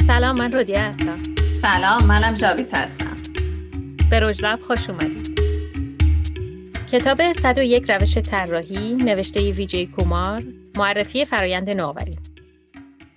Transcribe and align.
سلام 0.00 0.36
من 0.36 0.52
رودیه 0.52 0.82
هستم. 0.82 1.18
سلام 1.62 2.04
منم 2.04 2.34
جاویت 2.34 2.74
هستم. 2.74 3.16
به 4.10 4.20
رجلب 4.20 4.60
خوش 4.60 4.90
اومدید. 4.90 5.40
کتاب 6.92 7.32
101 7.32 7.90
روش 7.90 8.18
طراحی 8.18 8.94
نوشته 8.94 9.50
ویجی 9.52 9.86
کومار 9.86 10.42
معرفی 10.76 11.24
فرایند 11.24 11.70
نوآوری. 11.70 12.18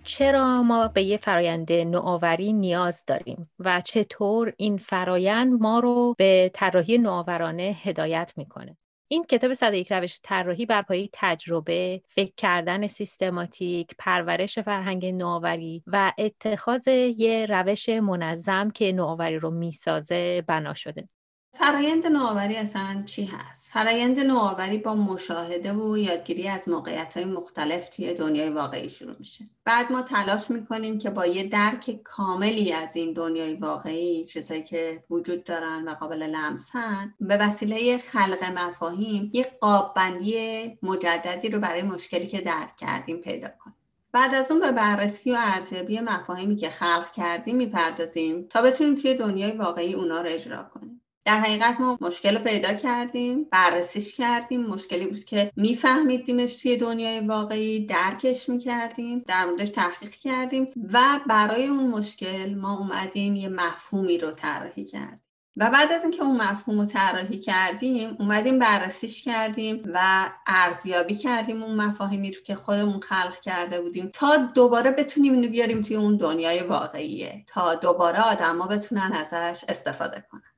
چرا 0.04 0.64
ما 0.64 0.88
به 0.88 1.04
یه 1.04 1.18
فرایند 1.18 1.72
نوآوری 1.72 2.54
نیاز 2.54 3.06
داریم 3.08 3.50
و 3.60 3.82
چطور 3.82 4.54
این 4.58 4.78
فرایند 4.78 5.62
ما 5.62 5.80
رو 5.80 6.16
به 6.18 6.52
طراحی 6.54 6.98
نوآورانه 6.98 7.78
هدایت 7.84 8.34
می‌کنه؟ 8.38 8.78
این 9.12 9.24
کتاب 9.24 9.54
101 9.54 9.92
روش 9.92 10.20
طراحی 10.24 10.66
بر 10.66 10.82
پایه 10.82 11.10
تجربه، 11.14 12.02
فکر 12.08 12.34
کردن 12.38 12.88
سیستماتیک، 12.88 13.96
پرورش 14.00 14.60
فرهنگ 14.60 15.06
نوآوری 15.06 15.84
و 15.88 16.14
اتخاذ 16.18 16.88
یه 16.88 17.46
روش 17.50 17.90
منظم 17.90 18.70
که 18.70 18.92
نوآوری 18.92 19.40
رو 19.40 19.52
می‌سازه 19.52 20.44
بنا 20.48 20.74
شده. 20.74 21.10
فرایند 21.54 22.08
نوآوری 22.08 22.56
اصلا 22.56 23.04
چی 23.06 23.26
هست؟ 23.26 23.72
فرایند 23.72 24.20
نوآوری 24.20 24.78
با 24.78 24.96
مشاهده 24.96 25.74
و 25.74 25.98
یادگیری 25.98 26.48
از 26.48 26.70
موقعیت 26.70 27.18
های 27.18 27.26
مختلف 27.26 27.90
توی 27.90 28.14
دنیای 28.14 28.50
واقعی 28.50 28.90
شروع 28.90 29.16
میشه. 29.20 29.46
بعد 29.66 29.92
ما 29.92 30.02
تلاش 30.02 30.52
می‌کنیم 30.52 30.98
که 30.98 31.10
با 31.10 31.26
یه 31.26 31.44
درک 31.44 32.00
کاملی 32.04 32.74
از 32.74 32.96
این 32.96 33.14
دنیای 33.14 33.56
واقعی 33.56 34.26
چیزایی 34.26 34.64
که 34.64 35.04
وجود 35.10 35.44
دارن 35.44 35.88
و 35.88 35.94
قابل 35.94 36.24
لمسن 36.24 37.14
به 37.20 37.38
وسیله 37.38 37.98
خلق 37.98 38.44
مفاهیم 38.44 39.32
یه 39.34 39.52
قاب 39.62 39.94
بندی 39.96 40.78
مجددی 40.84 41.50
رو 41.50 41.60
برای 41.60 41.82
مشکلی 41.82 42.28
که 42.28 42.42
درک 42.42 42.76
کردیم 42.76 43.18
پیدا 43.18 43.48
کنیم. 43.48 43.76
بعد 44.12 44.36
از 44.36 44.52
اون 44.52 44.60
به 44.60 44.72
بررسی 44.72 45.32
و 45.32 45.38
ارزیابی 45.40 46.00
مفاهیمی 46.00 46.56
که 46.56 46.70
خلق 46.70 47.12
کردیم 47.12 47.56
می‌پردازیم 47.56 48.48
تا 48.50 48.62
بتونیم 48.62 48.96
توی 48.96 49.14
دنیای 49.14 49.52
واقعی 49.52 49.94
اونا 49.94 50.22
رو 50.22 50.30
اجرا 50.30 50.64
کنیم. 50.64 51.02
در 51.30 51.40
حقیقت 51.40 51.80
ما 51.80 51.98
مشکل 52.02 52.38
رو 52.38 52.44
پیدا 52.44 52.74
کردیم 52.74 53.48
بررسیش 53.52 54.16
کردیم. 54.16 54.62
مشکلی 54.62 55.08
بود 55.08 55.24
که 55.24 55.52
میفهمیدیمش 55.56 56.56
توی 56.56 56.78
دنیای 56.78 57.20
واقعی 57.20 57.86
درکش 57.86 58.50
می‌کردیم 58.50 59.24
در 59.28 59.46
موردش 59.46 59.70
تحقیق 59.70 60.10
کردیم 60.10 60.68
و 60.94 61.20
برای 61.28 61.68
اون 61.68 61.88
مشکل 61.88 62.56
ما 62.56 62.78
اومدیم 62.78 63.36
یه 63.36 63.50
مفهومی 63.50 64.18
رو 64.18 64.32
طراحی 64.32 64.86
کردیم. 64.86 65.22
و 65.58 65.70
بعد 65.70 65.92
از 65.92 66.04
اینکه 66.04 66.24
اون 66.24 66.42
مفهوم 66.42 66.80
رو 66.80 66.86
طراحی 66.86 67.40
کردیم 67.40 68.16
اومدیم 68.20 68.60
بررسیش 68.60 69.24
کردیم 69.24 69.84
و 69.94 70.30
ارزیابی 70.48 71.16
کردیم 71.16 71.64
اون 71.64 71.76
مفاهیمی 71.76 72.32
رو 72.32 72.42
که 72.42 72.56
خودمون 72.56 73.00
خلق 73.00 73.40
کرده 73.40 73.82
بودیم 73.82 74.10
تا 74.14 74.38
دوباره 74.38 74.92
بتونیم 74.92 75.34
اینو 75.34 75.48
بیاریم 75.48 75.82
توی 75.82 75.96
اون 75.96 76.18
دنیای 76.18 76.64
واقعیه. 76.64 77.44
تا 77.48 77.76
دوباره 77.76 78.22
آدما 78.22 78.68
بتونن 78.68 79.12
ازش 79.14 79.64
استفاده 79.70 80.26
کنن. 80.32 80.49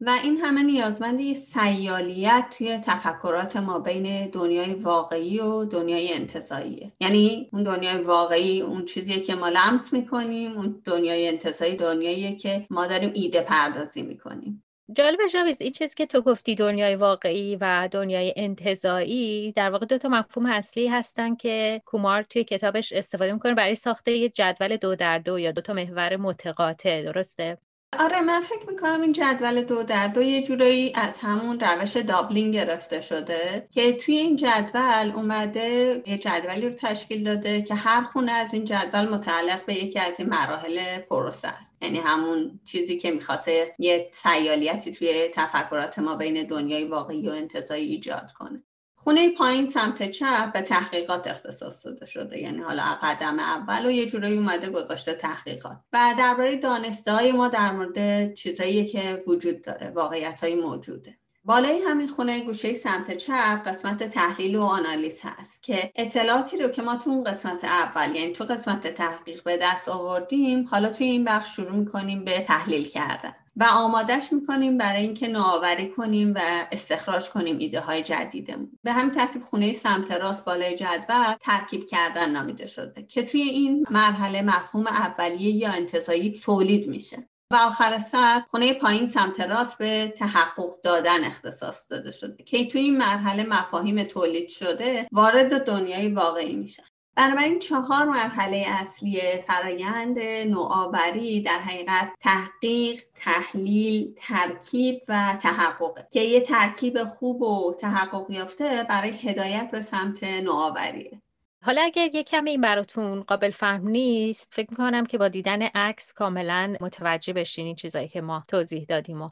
و 0.00 0.10
این 0.24 0.36
همه 0.36 0.62
نیازمند 0.62 1.20
یه 1.20 1.34
سیالیت 1.34 2.54
توی 2.58 2.78
تفکرات 2.78 3.56
ما 3.56 3.78
بین 3.78 4.30
دنیای 4.30 4.74
واقعی 4.74 5.40
و 5.40 5.64
دنیای 5.64 6.12
انتظاییه. 6.12 6.92
یعنی 7.00 7.48
اون 7.52 7.62
دنیای 7.62 8.02
واقعی 8.02 8.60
اون 8.60 8.84
چیزیه 8.84 9.20
که 9.20 9.34
ما 9.34 9.48
لمس 9.48 9.92
می‌کنیم 9.92 10.56
اون 10.56 10.82
دنیای 10.84 11.28
انتظایی 11.28 11.76
دنیاییه 11.76 12.36
که 12.36 12.66
ما 12.70 12.86
داریم 12.86 13.10
ایده 13.14 13.40
پردازی 13.40 14.02
می‌کنیم. 14.02 14.62
جالب 14.92 15.18
جاویز 15.32 15.60
این 15.60 15.72
چیزی 15.72 15.94
که 15.96 16.06
تو 16.06 16.20
گفتی 16.20 16.54
دنیای 16.54 16.94
واقعی 16.94 17.56
و 17.56 17.88
دنیای 17.92 18.32
انتظایی 18.36 19.52
در 19.52 19.70
واقع 19.70 19.86
دو 19.86 19.98
تا 19.98 20.08
مفهوم 20.08 20.46
اصلی 20.46 20.88
هستن 20.88 21.34
که 21.34 21.82
کومار 21.84 22.22
توی 22.22 22.44
کتابش 22.44 22.92
استفاده 22.92 23.32
می‌کنه 23.32 23.54
برای 23.54 23.74
ساخته 23.74 24.12
یه 24.12 24.28
جدول 24.28 24.76
دو 24.76 24.94
در 24.94 25.18
دو 25.18 25.38
یا 25.38 25.52
دو 25.52 25.60
تا 25.60 25.72
محور 25.72 26.16
متقاطع 26.16 27.02
درسته؟ 27.02 27.58
آره 27.98 28.20
من 28.20 28.40
فکر 28.40 28.70
می‌کنم 28.70 29.00
این 29.00 29.12
جدول 29.12 29.62
دو 29.62 29.82
در 29.82 30.08
دو 30.08 30.22
یه 30.22 30.42
جورایی 30.42 30.92
از 30.94 31.18
همون 31.18 31.60
روش 31.60 31.96
دابلینگ 31.96 32.54
گرفته 32.54 33.00
شده 33.00 33.68
که 33.70 33.92
توی 33.92 34.16
این 34.16 34.36
جدول 34.36 35.12
اومده 35.14 36.02
یه 36.06 36.18
جدولی 36.18 36.68
رو 36.68 36.74
تشکیل 36.74 37.24
داده 37.24 37.62
که 37.62 37.74
هر 37.74 38.02
خونه 38.02 38.32
از 38.32 38.54
این 38.54 38.64
جدول 38.64 39.08
متعلق 39.08 39.64
به 39.66 39.74
یکی 39.74 39.98
از 39.98 40.20
این 40.20 40.28
مراحل 40.28 40.98
پروسه 40.98 41.48
است. 41.48 41.76
یعنی 41.82 41.98
همون 41.98 42.60
چیزی 42.64 42.96
که 42.96 43.10
می‌خواسته 43.10 43.74
یه 43.78 44.10
سیالیتی 44.12 44.92
توی 44.92 45.28
تفکرات 45.34 45.98
ما 45.98 46.16
بین 46.16 46.46
دنیای 46.46 46.84
واقعی 46.84 47.28
و 47.28 47.32
انتظایی 47.32 47.86
ایجاد 47.86 48.32
کنه. 48.32 48.62
خونه 49.06 49.28
پایین 49.28 49.68
سمت 49.68 50.10
چپ 50.10 50.52
به 50.52 50.60
تحقیقات 50.60 51.26
اختصاص 51.26 51.86
داده 51.86 52.06
شده. 52.06 52.38
یعنی 52.38 52.62
حالا 52.62 52.82
قدم 53.02 53.38
اول 53.38 53.86
و 53.86 53.90
یه 53.90 54.06
جورایی 54.06 54.36
اومده 54.36 54.70
گذاشته 54.70 55.14
تحقیقات. 55.14 55.78
و 55.92 56.14
درباره 56.18 56.56
دانسته 56.56 57.12
های 57.12 57.32
ما 57.32 57.48
در 57.48 57.72
مورد 57.72 58.34
چیزایی 58.34 58.86
که 58.86 59.22
وجود 59.26 59.62
داره 59.62 59.90
واقعیت 59.90 60.40
های 60.40 60.54
موجوده. 60.54 61.18
بالای 61.44 61.80
همین 61.88 62.08
خونه 62.08 62.40
گوشه 62.40 62.74
سمت 62.74 63.16
چپ 63.16 63.68
قسمت 63.68 64.02
تحلیل 64.02 64.56
و 64.56 64.62
آنالیز 64.62 65.20
هست 65.24 65.62
که 65.62 65.92
اطلاعاتی 65.96 66.56
رو 66.56 66.68
که 66.68 66.82
ما 66.82 66.96
تو 66.96 67.10
اون 67.10 67.24
قسمت 67.24 67.64
اول 67.64 68.16
یعنی 68.16 68.32
تو 68.32 68.44
قسمت 68.44 68.86
تحقیق 68.86 69.42
به 69.42 69.56
دست 69.62 69.88
آوردیم 69.88 70.68
حالا 70.70 70.88
توی 70.90 71.06
این 71.06 71.24
بخش 71.24 71.56
شروع 71.56 71.76
می‌کنیم 71.76 72.24
به 72.24 72.40
تحلیل 72.40 72.88
کردن. 72.88 73.34
و 73.56 73.64
آمادش 73.72 74.32
می‌کنیم 74.32 74.78
برای 74.78 75.02
اینکه 75.02 75.28
نوآوری 75.28 75.88
کنیم 75.88 76.34
و 76.34 76.40
استخراج 76.72 77.30
کنیم 77.30 77.58
ایده 77.58 77.80
های 77.80 78.02
جدیدمون. 78.02 78.78
به 78.82 78.92
همین 78.92 79.10
ترتیب 79.10 79.42
خونه 79.42 79.72
سمت 79.72 80.12
راست 80.12 80.44
بالای 80.44 80.74
جدول 80.76 81.34
ترکیب 81.40 81.86
کردن 81.86 82.30
نامیده 82.30 82.66
شده 82.66 83.02
که 83.02 83.22
توی 83.22 83.40
این 83.40 83.86
مرحله 83.90 84.42
مفهوم 84.42 84.86
اولیه 84.86 85.50
یا 85.50 85.70
انتظایی 85.70 86.40
تولید 86.42 86.88
میشه. 86.88 87.28
و 87.52 87.56
آخر 87.56 87.98
سر 87.98 88.42
خونه 88.50 88.72
پایین 88.72 89.08
سمت 89.08 89.40
راست 89.40 89.78
به 89.78 90.12
تحقق 90.16 90.80
دادن 90.82 91.24
اختصاص 91.24 91.86
داده 91.90 92.12
شده 92.12 92.44
که 92.44 92.66
توی 92.66 92.80
این 92.80 92.96
مرحله 92.96 93.42
مفاهیم 93.42 94.02
تولید 94.02 94.48
شده 94.48 95.08
وارد 95.12 95.64
دنیای 95.64 96.08
واقعی 96.08 96.56
میشن. 96.56 96.82
بنابراین 97.16 97.58
چهار 97.58 98.04
مرحله 98.04 98.64
اصلی 98.68 99.20
فرایند 99.46 100.18
نوآوری 100.46 101.40
در 101.40 101.58
حقیقت 101.58 102.12
تحقیق، 102.20 103.02
تحلیل، 103.14 104.14
ترکیب 104.16 105.00
و 105.08 105.36
تحقق. 105.40 106.08
که 106.08 106.20
یه 106.20 106.40
ترکیب 106.40 107.04
خوب 107.04 107.42
و 107.42 107.74
تحقق 107.78 108.30
یافته 108.30 108.86
برای 108.88 109.10
هدایت 109.10 109.68
به 109.72 109.80
سمت 109.80 110.24
نوآوریه. 110.24 111.20
حالا 111.64 111.82
اگر 111.82 112.14
یه 112.14 112.22
کمی 112.22 112.50
این 112.50 112.60
براتون 112.60 113.22
قابل 113.22 113.50
فهم 113.50 113.88
نیست 113.88 114.52
فکر 114.54 114.70
می‌کنم 114.70 115.06
که 115.06 115.18
با 115.18 115.28
دیدن 115.28 115.62
عکس 115.62 116.12
کاملا 116.12 116.76
متوجه 116.80 117.32
بشین 117.32 117.66
این 117.66 117.76
چیزایی 117.76 118.08
که 118.08 118.20
ما 118.20 118.44
توضیح 118.48 118.86
دادیم 118.88 119.22
و 119.22 119.30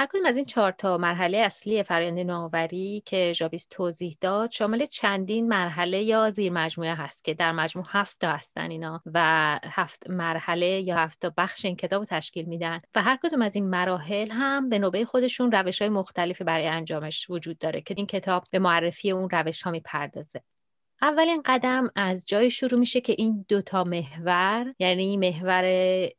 هر 0.00 0.06
کدوم 0.06 0.26
از 0.26 0.36
این 0.36 0.46
چهار 0.46 0.72
تا 0.72 0.98
مرحله 0.98 1.38
اصلی 1.38 1.82
فرآیند 1.82 2.18
نوآوری 2.18 3.02
که 3.06 3.32
ژابیس 3.36 3.66
توضیح 3.70 4.16
داد 4.20 4.50
شامل 4.50 4.86
چندین 4.86 5.48
مرحله 5.48 6.02
یا 6.02 6.30
زیر 6.30 6.52
مجموعه 6.52 6.94
هست 6.94 7.24
که 7.24 7.34
در 7.34 7.52
مجموع 7.52 7.86
هفت 7.88 8.16
تا 8.20 8.32
هستن 8.32 8.70
اینا 8.70 9.02
و 9.14 9.20
هفت 9.64 10.10
مرحله 10.10 10.66
یا 10.66 10.96
هفت 10.96 11.20
تا 11.20 11.32
بخش 11.36 11.64
این 11.64 11.76
کتاب 11.76 12.00
رو 12.00 12.06
تشکیل 12.10 12.44
میدن 12.44 12.80
و 12.94 13.02
هر 13.02 13.18
کدوم 13.22 13.42
از 13.42 13.56
این 13.56 13.70
مراحل 13.70 14.30
هم 14.30 14.68
به 14.68 14.78
نوبه 14.78 15.04
خودشون 15.04 15.52
روش 15.52 15.82
های 15.82 15.88
مختلفی 15.88 16.44
برای 16.44 16.66
انجامش 16.66 17.30
وجود 17.30 17.58
داره 17.58 17.80
که 17.80 17.94
این 17.96 18.06
کتاب 18.06 18.44
به 18.50 18.58
معرفی 18.58 19.10
اون 19.10 19.30
روش 19.30 19.62
ها 19.62 19.70
می‌پردازه. 19.70 20.42
اولین 21.02 21.42
قدم 21.44 21.90
از 21.96 22.24
جای 22.26 22.50
شروع 22.50 22.80
میشه 22.80 23.00
که 23.00 23.14
این 23.18 23.44
دوتا 23.48 23.84
محور 23.84 24.74
یعنی 24.78 25.16
محور 25.16 25.62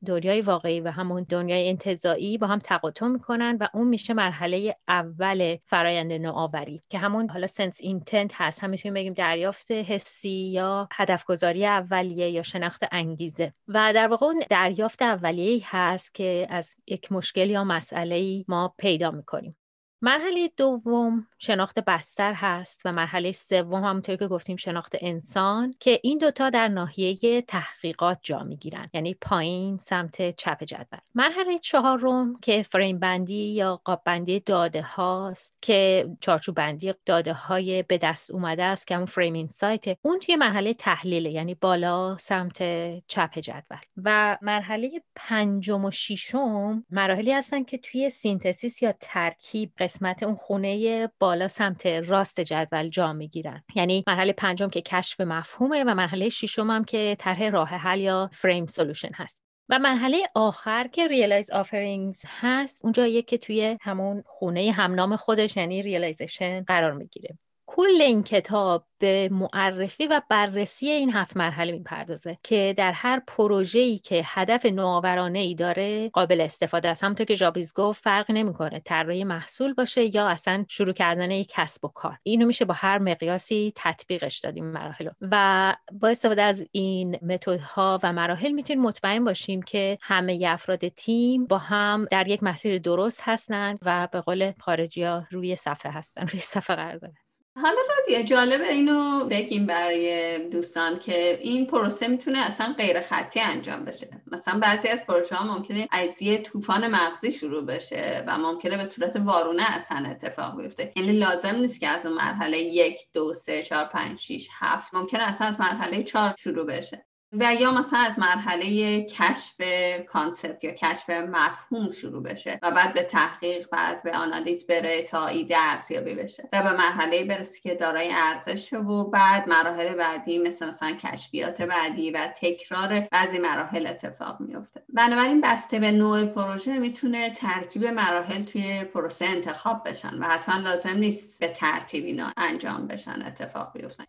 دنیای 0.06 0.42
واقعی 0.42 0.82
و 0.82 0.92
همون 0.92 1.26
دنیای 1.30 1.70
انتظایی 1.70 2.38
با 2.38 2.48
هم 2.48 2.60
تقاطع 2.60 3.06
می‌کنن 3.06 3.58
و 3.60 3.68
اون 3.74 3.88
میشه 3.88 4.14
مرحله 4.14 4.76
اول 4.88 5.58
فرایند 5.66 6.14
نوآوری 6.14 6.82
که 6.90 6.98
همون 6.98 7.30
حالا 7.30 7.48
سنس 7.48 7.78
اینتنت 7.82 8.32
هست. 8.36 8.64
هم 8.64 8.70
می‌تونیم 8.70 8.94
بگیم 8.94 9.14
دریافت 9.14 9.72
حسی 9.72 10.30
یا 10.30 10.90
هدف 10.92 11.26
گذاری 11.26 11.66
اولیه 11.66 12.30
یا 12.30 12.42
شناخت 12.42 12.84
انگیزه. 12.92 13.54
و 13.68 13.94
در 13.96 14.08
واقع 14.08 14.26
اون 14.26 14.44
دریافت 14.50 15.02
اولیه 15.02 15.62
هست 15.66 16.14
که 16.14 16.48
از 16.50 16.76
یک 16.88 17.12
مشکل 17.12 17.50
یا 17.50 17.64
مسئله 17.64 18.46
ما 18.48 18.74
پیدا 18.78 19.12
می‌کنیم. 19.12 19.56
مرحله 20.02 20.52
دوم 20.58 21.28
شناخت 21.40 21.80
بستر 21.80 22.34
هست 22.34 22.82
و 22.86 22.92
مرحله 22.92 23.32
سوم 23.32 23.84
همونطور 23.84 24.16
که 24.16 24.28
گفتیم 24.28 24.56
شناخت 24.56 24.96
انسان 25.02 25.76
که 25.80 26.00
این 26.04 26.18
دوتا 26.18 26.50
در 26.50 26.68
ناحیه 26.68 27.42
تحقیقات 27.42 28.20
جا 28.24 28.44
می‌گیرن 28.44 28.90
یعنی 28.94 29.14
پایین 29.14 29.78
سمت 29.78 30.36
چپ 30.36 30.64
جدول. 30.64 31.00
مرحله 31.16 31.58
چهارم 31.58 32.40
که 32.42 32.64
فریم 32.64 33.00
بندی 33.00 33.54
یا 33.54 33.82
قاب 33.84 34.02
بندی 34.06 34.40
داده 34.40 34.82
هاست 34.82 35.56
که 35.62 36.10
چارچوب 36.22 36.56
بندی 36.56 36.94
داده 37.06 37.34
های 37.34 37.84
به 37.84 37.98
دست 37.98 38.32
اومده 38.32 38.64
است 38.64 38.88
که 38.88 38.96
همون 38.96 39.06
Frame 39.06 39.48
Insights 39.48 39.86
اون 40.02 40.20
توی 40.20 40.36
مرحله 40.36 40.74
تحلیل 40.74 41.26
یعنی 41.26 41.56
بالا 41.56 42.18
سمت 42.18 42.64
چپ 43.08 43.40
جدول. 43.40 43.80
و 44.04 44.38
مرحله 44.42 45.02
پنجم 45.16 45.86
و 45.86 45.92
ششم 45.92 46.86
مراحلی 46.90 47.32
هستن 47.32 47.64
که 47.64 47.78
توی 47.78 48.10
synthesis 48.10 48.84
یا 48.84 48.94
ترکیب 49.00 49.72
قسمت 49.90 50.24
اون 50.24 50.36
خونه 50.36 51.10
بالا 51.20 51.48
سمت 51.48 51.86
راست 51.86 52.42
جدول 52.42 52.90
جا 52.90 53.14
می‌گیرن. 53.14 53.64
یعنی 53.76 54.04
مرحله 54.08 54.34
پنجم 54.34 54.70
که 54.70 54.82
کشف 54.82 55.22
مفهومه 55.22 55.84
و 55.84 55.94
مرحله 55.94 56.30
ششم 56.30 56.72
هم 56.72 56.84
که 56.84 57.16
طرح 57.20 57.50
راه 57.50 57.70
حل 57.70 58.00
یا 58.00 58.30
Frame 58.34 58.66
Solution 58.66 59.12
هست. 59.16 59.44
و 59.70 59.80
مرحله 59.80 60.18
آخر 60.36 60.88
که 60.88 61.08
Realize 61.08 61.52
Offerings 61.52 62.22
هست 62.40 62.86
اونجاییه 62.86 63.22
که 63.22 63.38
توی 63.38 63.78
همون 63.82 64.24
خونه 64.26 64.72
همنام 64.72 65.16
خودش 65.16 65.58
یعنی 65.58 65.82
realization 65.82 66.64
قرار 66.64 66.92
می‌گیره. 66.92 67.38
کل 67.72 68.02
این 68.02 68.24
کتاب 68.24 68.86
به 69.00 69.30
معرفی 69.32 70.08
و 70.08 70.22
بررسی 70.30 70.90
این 70.90 71.14
هفت 71.14 71.38
مرحله 71.38 71.72
می‌پردازه 71.72 72.38
که 72.44 72.74
در 72.78 72.92
هر 72.92 73.22
پروژه‌ای 73.28 74.00
که 74.00 74.22
هدف 74.26 74.66
نوآورانه 74.66 75.40
ای 75.40 75.56
داره 75.56 76.10
قابل 76.10 76.42
استفاده 76.42 76.90
است. 76.90 77.04
همونطور 77.04 77.26
که 77.26 77.36
جابیز 77.36 77.74
گفت 77.74 78.04
فرق 78.04 78.32
نمی‌کنه 78.32 78.82
طراحی 78.86 79.24
محصول 79.24 79.74
باشه 79.74 80.16
یا 80.16 80.28
اصلا 80.28 80.66
شروع 80.70 80.94
کردن 80.94 81.32
یک 81.32 81.48
کسب 81.50 81.86
و 81.86 81.88
کار. 81.88 82.18
اینو 82.24 82.46
میشه 82.46 82.66
با 82.66 82.74
هر 82.74 82.98
مقیاسی 82.98 83.74
تطبیقش 83.76 84.40
داد 84.40 84.53
این 84.53 84.66
مراحل 84.66 85.10
و 85.22 85.76
با 85.92 86.08
استفاده 86.08 86.42
از 86.42 86.66
این 86.72 87.20
متدها 87.22 88.00
و 88.04 88.14
مراحل 88.14 88.52
می‌تونیم 88.52 88.84
مطمئن 88.84 89.24
باشیم 89.24 89.62
که 89.62 89.98
همه 90.02 90.44
افراد 90.48 90.88
تیم 90.88 91.46
با 91.46 91.58
هم 91.58 92.06
در 92.12 92.28
یک 92.28 92.44
مسیر 92.44 92.80
درست 92.80 93.22
هستند 93.24 93.80
و 93.82 94.08
به 94.12 94.22
قول 94.22 94.52
خارجی 94.60 95.04
ها 95.04 95.24
روی 95.32 95.56
صفحه 95.56 95.92
هستن 95.92 96.28
روی 96.28 96.40
صفحه 96.40 96.76
قرار 96.76 96.98
دارن 96.98 97.29
حالا 97.62 97.78
رادیا 97.98 98.22
جالبه 98.22 98.70
اینو 98.70 99.26
بگیم 99.26 99.66
برای 99.66 100.40
دوستان 100.40 101.00
که 101.00 101.40
این 101.42 101.68
پروسه 101.68 102.08
می‌تونه 102.08 102.40
اصلا 102.40 102.76
غیر 102.78 103.02
خطی 103.02 103.40
انجام 103.40 103.86
بشه. 103.86 104.10
مثلا 104.32 104.60
بعضی 104.60 104.88
از 104.88 105.06
پروژه 105.06 105.36
ها 105.36 105.58
ممکنه 105.58 105.88
از 105.92 106.22
یه 106.22 106.38
طوفان 106.38 106.88
مغزی 106.88 107.32
شروع 107.32 107.66
بشه 107.66 108.24
و 108.28 108.38
ممکنه 108.38 108.78
به 108.78 108.86
صورت 108.86 109.16
وارونه 109.16 109.76
اصلا 109.76 110.10
اتفاق 110.10 110.62
بیفته. 110.62 110.92
یعنی 110.96 111.12
لازم 111.12 111.56
نیست 111.56 111.80
که 111.80 111.88
از 111.88 112.06
اون 112.06 112.16
مرحله 112.16 112.58
یک 112.60 113.02
دو 113.14 113.34
سه 113.34 113.64
چهار 113.64 113.86
پنج 113.86 114.20
شیش 114.20 114.50
هفت 114.60 114.94
ممکنه 114.94 115.24
اصلا 115.24 115.48
از 115.48 115.60
مرحله 115.60 116.04
چهار 116.04 116.36
شروع 116.38 116.66
بشه. 116.66 117.09
و 117.34 117.54
یا 117.54 117.72
مثلا 117.72 118.00
از 118.00 118.20
مرحله 118.20 119.02
کشف 119.04 119.62
concept 120.08 120.64
یا 120.64 120.72
کشف 120.72 121.10
مفهوم 121.10 121.92
شروع 121.92 122.24
بشه 122.24 122.60
و 122.62 122.72
بعد 122.72 122.94
به 122.94 123.04
تحقیق 123.04 123.70
بعد 123.70 124.04
به 124.04 124.18
آنالیز 124.18 124.68
بره 124.68 125.02
تا 125.02 125.28
ایده 125.28 125.56
ارزیابی 125.60 126.16
بشه 126.16 126.50
و 126.54 126.64
به 126.64 126.72
مرحله 126.72 127.26
برسه 127.26 127.60
که 127.62 127.76
دارای 127.76 128.12
ارزش 128.14 128.74
و 128.74 129.10
بعد 129.10 129.50
مراحل 129.50 129.96
بعدی 129.96 130.38
مثل 130.38 130.68
مثلا 130.68 130.92
کشفیات 130.92 131.62
بعدی 131.62 132.12
و 132.12 132.28
تکرار 132.38 133.00
بعضی 133.12 133.40
مراحل 133.40 133.88
اتفاق 133.88 134.40
میفته 134.40 134.84
بنابراین 134.90 135.42
بسته 135.42 135.80
به 135.80 135.92
نوع 135.92 136.26
پروژه 136.26 136.80
می‌تونه 136.80 137.30
ترکیب 137.30 137.86
مراحل 137.86 138.44
توی 138.44 138.84
پروسه 138.84 139.26
انتخاب 139.26 139.90
بشن 139.90 140.20
و 140.20 140.24
حتما 140.24 140.58
لازم 140.58 140.98
نیست 140.98 141.40
به 141.40 141.48
ترتیب 141.48 142.06
اینا 142.06 142.32
انجام 142.38 142.88
بشن 142.88 143.22
اتفاق 143.26 143.74
بیفتن 143.74 144.06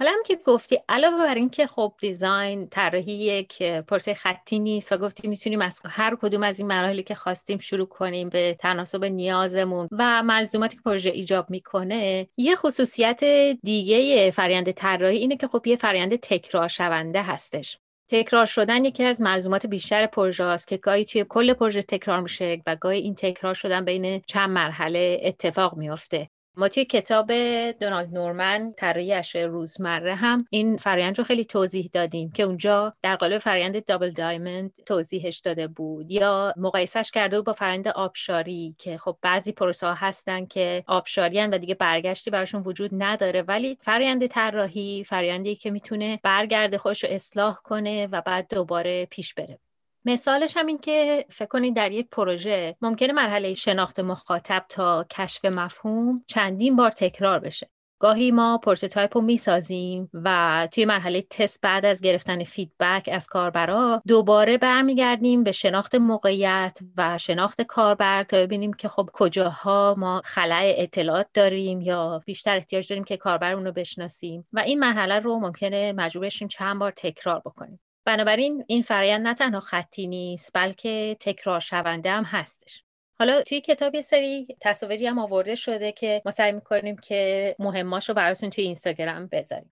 حالا 0.00 0.12
هم 0.12 0.22
که 0.26 0.38
گفتی 0.44 0.78
علاوه 0.88 1.16
بر 1.16 1.34
اینکه 1.34 1.66
خب 1.66 1.92
دیزاین 2.00 2.68
طراحی 2.68 3.12
یک 3.12 3.62
پرسه 3.62 4.14
خطی 4.14 4.58
نیست 4.58 4.92
و 4.92 4.96
گفتی 4.96 5.28
می‌تونیم 5.28 5.60
از 5.60 5.80
هر 5.84 6.16
کدوم 6.22 6.42
از 6.42 6.58
این 6.58 6.68
مراحلی 6.68 7.02
که 7.02 7.14
خواستیم 7.14 7.58
شروع 7.58 7.86
کنیم 7.86 8.28
به 8.28 8.56
تناسب 8.60 9.04
نیازمون 9.04 9.88
و 9.92 10.22
ملزوماتی 10.22 10.76
که 10.76 10.82
پروژه 10.82 11.10
ایجاب 11.10 11.50
می‌کنه 11.50 12.28
یه 12.36 12.56
خصوصیت 12.56 13.24
دیگه 13.62 14.30
فرآیند 14.30 14.70
طراحی 14.70 15.16
اینه 15.16 15.36
که 15.36 15.48
خب 15.48 15.66
یه 15.66 15.76
فرآیند 15.76 16.16
تکرار 16.16 16.68
شونده 16.68 17.22
هستش. 17.22 17.78
تکرار 18.10 18.46
شدن 18.46 18.84
یکی 18.84 19.04
از 19.04 19.22
ملزومات 19.22 19.66
بیشتر 19.66 20.06
پروژه 20.06 20.44
است 20.44 20.68
که 20.68 20.76
گاهی 20.76 21.04
توی 21.04 21.24
کل 21.28 21.52
پروژه 21.52 21.82
تکرار 21.82 22.20
میشه 22.20 22.62
و 22.66 22.76
گاهی 22.76 23.00
این 23.00 23.14
تکرار 23.14 23.54
شدن 23.54 23.84
بین 23.84 24.22
چند 24.26 24.50
مرحله 24.50 25.20
اتفاق 25.22 25.76
میافته. 25.76 26.28
ما 26.56 26.68
توی 26.68 26.84
کتاب 26.84 27.32
دونالد 27.70 28.14
نورمن 28.14 28.72
طراحی 28.76 29.12
اشیاء 29.12 29.46
روزمره 29.46 30.14
هم 30.14 30.44
این 30.50 30.76
فرایند 30.76 31.18
رو 31.18 31.24
خیلی 31.24 31.44
توضیح 31.44 31.90
دادیم 31.92 32.30
که 32.30 32.42
اونجا 32.42 32.94
در 33.02 33.16
قالب 33.16 33.38
فرایند 33.38 33.84
دابل 33.84 34.10
دایموند 34.10 34.72
توضیحش 34.86 35.38
داده 35.38 35.66
بود. 35.66 36.10
یا 36.10 36.54
مقایسش 36.56 37.10
کرده 37.10 37.36
بود 37.36 37.46
با 37.46 37.52
فرایند 37.52 37.88
آبشاری 37.88 38.74
که 38.78 38.98
خب 38.98 39.16
بعضی 39.22 39.52
پروسه 39.52 39.86
ها 39.86 39.94
هستن 39.94 40.46
که 40.46 40.84
آبشاری 40.86 41.46
و 41.46 41.58
دیگه 41.58 41.74
برگشتی 41.74 42.30
براشون 42.30 42.62
وجود 42.62 42.90
نداره. 42.92 43.42
ولی 43.42 43.78
فرایند 43.80 44.26
طراحی 44.26 45.04
فرایندی 45.04 45.54
که 45.54 45.70
می‌تونه 45.70 46.20
برگرده 46.22 46.78
خودش 46.78 47.04
رو 47.04 47.10
اصلاح 47.10 47.56
کنه 47.64 48.06
و 48.06 48.20
بعد 48.20 48.54
دوباره 48.54 49.06
پیش 49.06 49.34
بره. 49.34 49.58
مثالش 50.04 50.56
هم 50.56 50.66
این 50.66 50.78
که 50.78 51.26
فکر 51.30 51.48
کنید 51.48 51.76
در 51.76 51.92
یک 51.92 52.08
پروژه 52.10 52.76
ممکنه 52.80 53.12
مرحله 53.12 53.54
شناخت 53.54 54.00
مخاطب 54.00 54.64
تا 54.68 55.06
کشف 55.10 55.44
مفهوم 55.44 56.24
چندین 56.26 56.76
بار 56.76 56.90
تکرار 56.90 57.38
بشه. 57.38 57.70
گاهی 58.00 58.30
ما 58.30 58.58
prototype 58.58 59.16
رو 59.16 59.22
می‌سازیم 59.22 60.10
و 60.14 60.68
توی 60.72 60.84
مرحله 60.84 61.22
تست 61.22 61.60
بعد 61.62 61.86
از 61.86 62.00
گرفتن 62.00 62.44
feedback 62.44 63.08
از 63.12 63.26
کاربرا 63.26 64.02
دوباره 64.06 64.58
برمیگردیم 64.58 65.44
به 65.44 65.52
شناخت 65.52 65.94
موقعیت 65.94 66.78
و 66.98 67.18
شناخت 67.18 67.62
کاربر 67.62 68.22
تا 68.22 68.36
ببینیم 68.36 68.72
که 68.72 68.88
خب 68.88 69.10
کجاها 69.12 69.94
ما 69.98 70.22
خلأ 70.24 70.74
اطلاعات 70.76 71.26
داریم 71.34 71.80
یا 71.80 72.22
بیشتر 72.26 72.56
احتیاج 72.56 72.88
داریم 72.88 73.04
که 73.04 73.16
کاربرمون 73.16 73.64
رو 73.64 73.72
بشناسیم. 73.72 74.46
و 74.52 74.60
این 74.60 74.78
مرحله 74.78 75.18
رو 75.18 75.38
ممکنه 75.40 75.92
مجبور 75.92 76.28
چند 76.28 76.78
بار 76.78 76.90
تکرار 76.90 77.42
بکنیم. 77.44 77.80
بنابراین 78.10 78.64
این 78.66 78.82
فرایند 78.82 79.26
نه 79.26 79.34
تنها 79.34 79.60
خطی 79.60 80.06
نیست 80.06 80.50
بلکه 80.54 81.16
تکرار 81.20 81.60
شونده 81.60 82.10
هم 82.10 82.24
هستش. 82.24 82.82
حالا 83.18 83.42
توی 83.42 83.60
کتاب 83.60 83.94
یه 83.94 84.00
سری 84.00 84.46
تصاویری 84.60 85.06
هم 85.06 85.18
آورده 85.18 85.54
شده 85.54 85.92
که 85.92 86.22
ما 86.24 86.30
سعی 86.30 86.52
می‌کنیم 86.52 86.96
که 86.96 87.56
مهماش 87.58 88.08
رو 88.08 88.14
براتون 88.14 88.50
توی 88.50 88.64
اینستاگرام 88.64 89.28
بذاریم. 89.32 89.72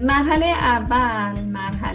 مرحله 0.00 0.46
اول 0.46 1.45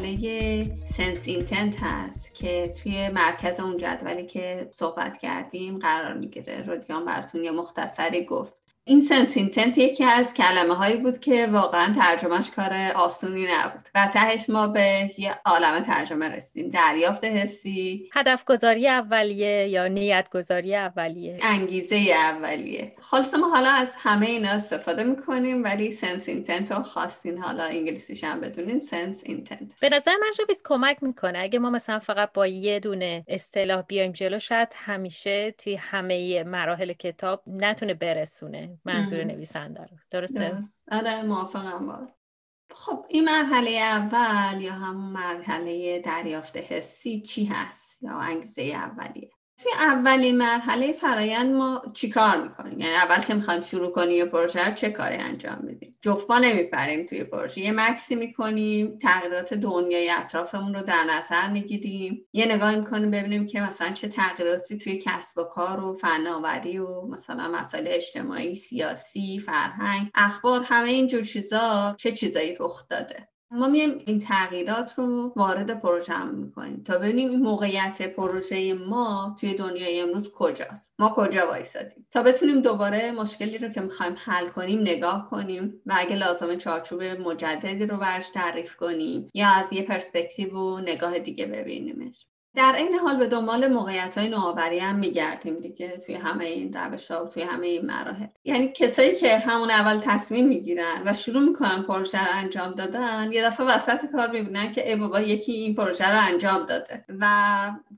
مرحله 0.01 0.63
سنس 0.85 1.27
اینتنت 1.27 1.75
هست 1.83 2.35
که 2.35 2.73
توی 2.83 3.09
مرکز 3.09 3.59
اون 3.59 3.77
جدولی 3.77 4.25
که 4.25 4.69
صحبت 4.71 5.17
کردیم 5.17 5.79
قرار 5.79 6.13
می‌گیره. 6.13 6.61
رودیان 6.61 7.05
براتون 7.05 7.43
یه 7.43 7.51
مختصری 7.51 8.25
گفت. 8.25 8.60
این 8.91 9.01
Sense 9.01 9.37
Intent 9.37 9.77
یکی 9.77 10.03
از 10.03 10.33
کلمه 10.33 10.75
هایی 10.75 10.97
بود 10.97 11.19
که 11.19 11.47
واقعا 11.47 11.95
ترجمهش 11.95 12.51
کار 12.51 12.73
آسونی 12.95 13.45
نبود 13.45 13.89
و 13.95 14.09
تهش 14.13 14.49
ما 14.49 14.67
به 14.67 15.11
یه 15.17 15.35
عالم 15.45 15.79
ترجمه 15.79 16.29
رسیدیم. 16.29 16.69
دریافت 16.69 17.25
حسی. 17.25 18.09
هدف 18.13 18.45
گذاری 18.45 18.87
اولیه 18.87 19.67
یا 19.67 19.87
نیت 19.87 20.29
گذاری 20.33 20.75
اولیه؟ 20.75 21.39
انگیزه 21.41 21.95
اولیه. 21.95 22.93
خالص 22.99 23.33
ما 23.33 23.49
حالا 23.49 23.69
از 23.69 23.93
همه 23.97 24.25
اینا 24.25 24.49
استفاده 24.49 25.03
می‌کنیم 25.03 25.63
ولی 25.63 25.91
Sense 25.91 26.29
Intent 26.29 26.71
رو 26.71 26.83
خواستین 26.83 27.37
حالا 27.37 27.63
انگلیسیش 27.63 28.23
هم 28.23 28.41
بدونین 28.41 28.79
Sense 28.79 29.23
Intent. 29.25 29.79
به 29.81 29.89
نظر 29.89 30.11
من 30.11 30.31
شبیز 30.37 30.61
کمک 30.65 31.03
می‌کنه. 31.03 31.39
اگه 31.39 31.59
ما 31.59 31.69
مثلا 31.69 31.99
فقط 31.99 32.33
با 32.33 32.47
یه 32.47 32.79
دونه 32.79 33.23
اصطلاح 33.27 33.81
بیایم 33.81 34.11
جلو 34.11 34.39
شاید 34.39 34.69
همیشه 34.75 35.51
توی 35.51 35.75
همه 35.75 36.43
مراحل 36.43 36.93
کتاب 36.93 37.43
نتونه 37.47 37.93
برسونه. 37.93 38.69
منظور 38.85 39.23
نویسنده 39.23 39.81
رو 39.81 39.97
درسته؟ 40.09 40.49
درست. 40.49 40.83
آره 40.91 41.23
موافقم 41.23 41.87
با 41.87 42.07
خب 42.71 43.05
این 43.09 43.23
مرحله 43.23 43.69
اول 43.69 44.61
یا 44.61 44.73
همون 44.73 45.11
مرحله 45.11 45.99
دریافت 45.99 46.57
حسی 46.57 47.21
چی 47.21 47.45
هست 47.45 48.03
یا 48.03 48.13
انگیزه 48.13 48.61
اولیه 48.61 49.31
توی 49.63 49.71
اولین 49.79 50.37
مرحله 50.37 50.93
فرایند 50.93 51.55
ما 51.55 51.81
چیکار 51.93 52.43
می‌کنیم؟ 52.43 52.79
یعنی 52.79 52.95
اول 52.95 53.19
که 53.19 53.33
می‌خوایم 53.33 53.61
شروع 53.61 53.91
کنیم 53.91 54.17
یه 54.17 54.25
پروژه 54.25 54.73
چه 54.75 54.89
کاری 54.89 55.15
انجام 55.15 55.59
میدیم 55.63 55.93
جفت 56.01 56.31
ما 56.31 56.39
نمیپریم 56.39 57.05
توی 57.05 57.23
پروژه. 57.23 57.61
یه 57.61 57.71
مکسی 57.71 58.15
می‌کنیم 58.15 58.97
تغییرات 59.01 59.53
دنیای 59.53 60.09
اطرافمون 60.09 60.73
رو 60.73 60.81
در 60.81 61.03
نظر 61.03 61.49
می‌گیریم. 61.49 62.25
یه 62.33 62.45
نگاه 62.45 62.75
می‌کنیم 62.75 63.11
ببینیم 63.11 63.45
که 63.45 63.61
مثلا 63.61 63.89
چه 63.89 64.07
تغییراتی 64.07 64.77
توی 64.77 64.97
کسب 64.97 65.37
و 65.37 65.43
کار 65.43 65.83
و 65.83 65.93
فناوری 65.93 66.77
و 66.77 67.01
مثلا 67.01 67.47
مسائل 67.47 67.87
اجتماعی 67.87 68.55
سیاسی 68.55 69.39
فرهنگ 69.39 70.09
اخبار 70.15 70.61
همه 70.65 70.89
اینجور 70.89 71.23
چیزا 71.23 71.95
چه 71.97 72.11
چیزایی 72.11 72.55
رخ 72.59 72.87
داده. 72.89 73.30
ما 73.51 73.67
میایم 73.67 74.01
این 74.05 74.19
تغییرات 74.19 74.93
رو 74.97 75.33
وارد 75.35 75.81
پروژه 75.81 76.13
هم 76.13 76.35
می‌کنیم 76.35 76.83
تا 76.83 76.97
ببینیم 76.97 77.29
این 77.29 77.41
موقعیت 77.41 78.15
پروژه 78.15 78.73
ما 78.73 79.35
توی 79.39 79.53
دنیای 79.53 80.01
امروز 80.01 80.33
کجاست. 80.33 80.91
ما 80.99 81.13
کجا 81.15 81.47
وایسادیم؟ 81.47 82.07
تا 82.11 82.23
بتونیم 82.23 82.61
دوباره 82.61 83.11
مشکلی 83.11 83.57
رو 83.57 83.69
که 83.69 83.81
می‌خوایم 83.81 84.15
حل 84.17 84.47
کنیم 84.47 84.81
نگاه 84.81 85.29
کنیم 85.29 85.81
و 85.85 85.93
اگه 85.97 86.15
لازم 86.15 86.55
چارچوب 86.55 87.03
مجددی 87.03 87.85
رو 87.85 87.97
برش 87.97 88.29
تعریف 88.29 88.75
کنیم 88.75 89.27
یا 89.33 89.49
از 89.49 89.73
یه 89.73 89.81
پرسپکتیو 89.81 90.53
و 90.57 90.79
نگاه 90.79 91.19
دیگه 91.19 91.45
ببینیمش. 91.45 92.27
در 92.55 92.75
این 92.77 92.95
حال 92.95 93.17
به 93.17 93.27
دنبال 93.27 93.67
موقعیت 93.67 94.17
های 94.17 94.27
نوآوری 94.27 94.79
هم 94.79 94.95
میگردیم 94.95 95.59
دیگه 95.59 95.97
توی 95.97 96.15
همه 96.15 96.45
این 96.45 96.73
روش 96.73 97.11
ها 97.11 97.25
و 97.25 97.27
توی 97.27 97.43
همه 97.43 97.67
این 97.67 97.85
مراحل. 97.85 98.27
یعنی 98.43 98.71
کسایی 98.75 99.15
که 99.15 99.37
همون 99.37 99.71
اول 99.71 99.97
تصمیم 99.97 100.47
می‌گیرن 100.47 101.03
و 101.05 101.13
شروع 101.13 101.43
می‌کنن 101.43 101.83
پروژه 101.83 102.19
رو 102.19 102.37
انجام 102.37 102.71
دادن 102.71 103.29
یه 103.31 103.43
دفعه 103.45 103.65
وسط 103.65 104.05
کار 104.05 104.31
می‌بینن 104.31 104.71
که 104.71 104.89
ای 104.89 104.95
بابا 104.95 105.21
یکی 105.21 105.51
این 105.51 105.75
پروژه 105.75 106.11
رو 106.11 106.19
انجام 106.21 106.65
داده. 106.65 107.03
و 107.19 107.25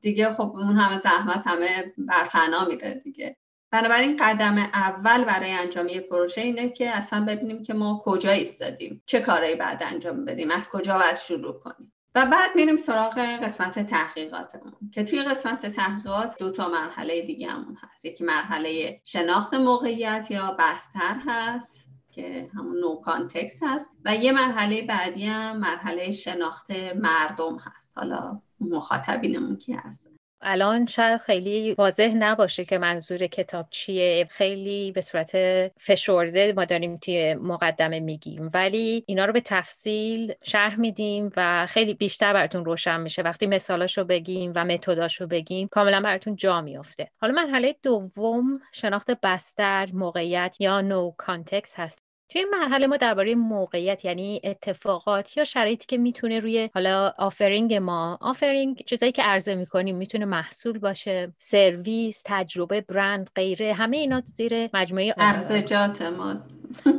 دیگه 0.01 0.33
خب 0.33 0.51
اون 0.55 0.75
همه 0.75 0.99
زحمت 0.99 1.47
همه 1.47 1.93
برفنا 1.97 2.65
میره 2.65 2.93
دیگه. 2.93 3.37
بنابراین 3.71 4.17
قدم 4.17 4.57
اول 4.57 5.23
برای 5.23 5.51
انجام 5.51 5.87
یه 5.87 5.99
پروژه 5.99 6.41
اینه 6.41 6.69
که 6.69 6.89
اصلا 6.89 7.25
ببینیم 7.25 7.63
که 7.63 7.73
ما 7.73 8.01
کجا 8.05 8.31
ایستادیم. 8.31 9.03
چه 9.05 9.19
کارهایی 9.19 9.55
بعد 9.55 9.83
انجام 9.85 10.25
بدیم؟ 10.25 10.51
از 10.51 10.69
کجا 10.69 10.97
باید 10.97 11.17
شروع 11.17 11.59
کنیم؟ 11.59 11.92
و 12.15 12.25
بعد 12.25 12.55
میریم 12.55 12.77
سراغ 12.77 13.19
قسمت 13.19 13.79
تحقیقاتمون 13.79 14.73
که 14.91 15.03
توی 15.03 15.23
قسمت 15.23 15.65
تحقیقات 15.65 16.37
دو 16.39 16.51
تا 16.51 16.69
مرحله 16.69 17.21
دیگه 17.21 17.47
همون 17.47 17.77
هست. 17.81 18.05
یکی 18.05 18.23
مرحله 18.23 19.01
شناخت 19.03 19.53
موقعیت 19.53 20.27
یا 20.29 20.57
بستر 20.59 21.17
هست 21.27 21.89
که 22.11 22.49
همون 22.55 22.79
نو 22.79 22.95
کانتکس 22.95 23.59
هست. 23.63 23.89
و 24.05 24.15
یه 24.15 24.31
مرحله 24.31 24.81
بعدی 24.81 25.25
هم 25.25 25.57
مرحله 25.57 26.11
شناخت 26.11 26.71
مردم 26.95 27.57
هست. 27.57 27.97
حالا 27.97 28.41
مخاطبینمون 28.59 29.57
کی 29.57 29.73
هست؟ 29.73 30.12
الان 30.43 30.85
شاید 30.85 31.21
خیلی 31.21 31.73
واضح 31.73 32.13
نباشه 32.17 32.65
که 32.65 32.77
منظور 32.77 33.17
کتاب 33.17 33.67
چیه. 33.69 34.27
خیلی 34.29 34.91
به 34.91 35.01
صورت 35.01 35.31
فشرده 35.77 36.53
ما 36.53 36.65
داریم 36.65 36.97
توی 36.97 37.33
مقدمه 37.33 37.99
میگیم. 37.99 38.51
ولی 38.53 39.03
اینا 39.07 39.25
رو 39.25 39.33
به 39.33 39.41
تفصیل 39.41 40.33
شرح 40.43 40.79
میدیم 40.79 41.31
و 41.37 41.67
خیلی 41.69 41.93
بیشتر 41.93 42.33
براتون 42.33 42.65
روشن 42.65 43.01
میشه. 43.01 43.21
وقتی 43.21 43.47
مثالاشو 43.47 44.03
بگیم 44.03 44.51
و 44.55 44.65
متداشو 44.65 45.27
بگیم 45.27 45.67
کاملا 45.67 46.01
براتون 46.01 46.35
جا 46.35 46.61
میافته. 46.61 47.11
حالا 47.21 47.33
مرحله 47.33 47.75
دوم 47.83 48.59
شناخت 48.73 49.11
بستر 49.11 49.89
موقعیت 49.93 50.55
یا 50.59 50.81
know 50.81 51.11
context 51.17 51.73
هست. 51.75 52.02
توی 52.29 52.41
این 52.41 52.49
مرحله 52.51 52.87
ما 52.87 52.97
درباره 52.97 53.35
موقعیت 53.35 54.05
یعنی 54.05 54.41
اتفاقات 54.43 55.37
یا 55.37 55.43
شرایطی 55.43 55.85
که 55.87 55.97
می‌تونه 55.97 56.39
روی 56.39 56.69
حالا 56.73 57.13
offering 57.17 57.73
ما 57.73 58.17
offering 58.21 58.83
چیزایی 58.85 59.11
که 59.11 59.23
عرضه 59.23 59.55
می‌کنیم 59.55 59.95
می‌تونه 59.95 60.25
محصول 60.25 60.79
باشه 60.79 61.33
سرویس 61.39 62.23
تجربه 62.25 62.81
برند 62.81 63.29
غیره 63.35 63.73
همه 63.73 63.97
اینا 63.97 64.21
زیر 64.25 64.69
مجموعه 64.73 65.15
عرضه‌جات 65.17 66.01
ما. 66.01 66.35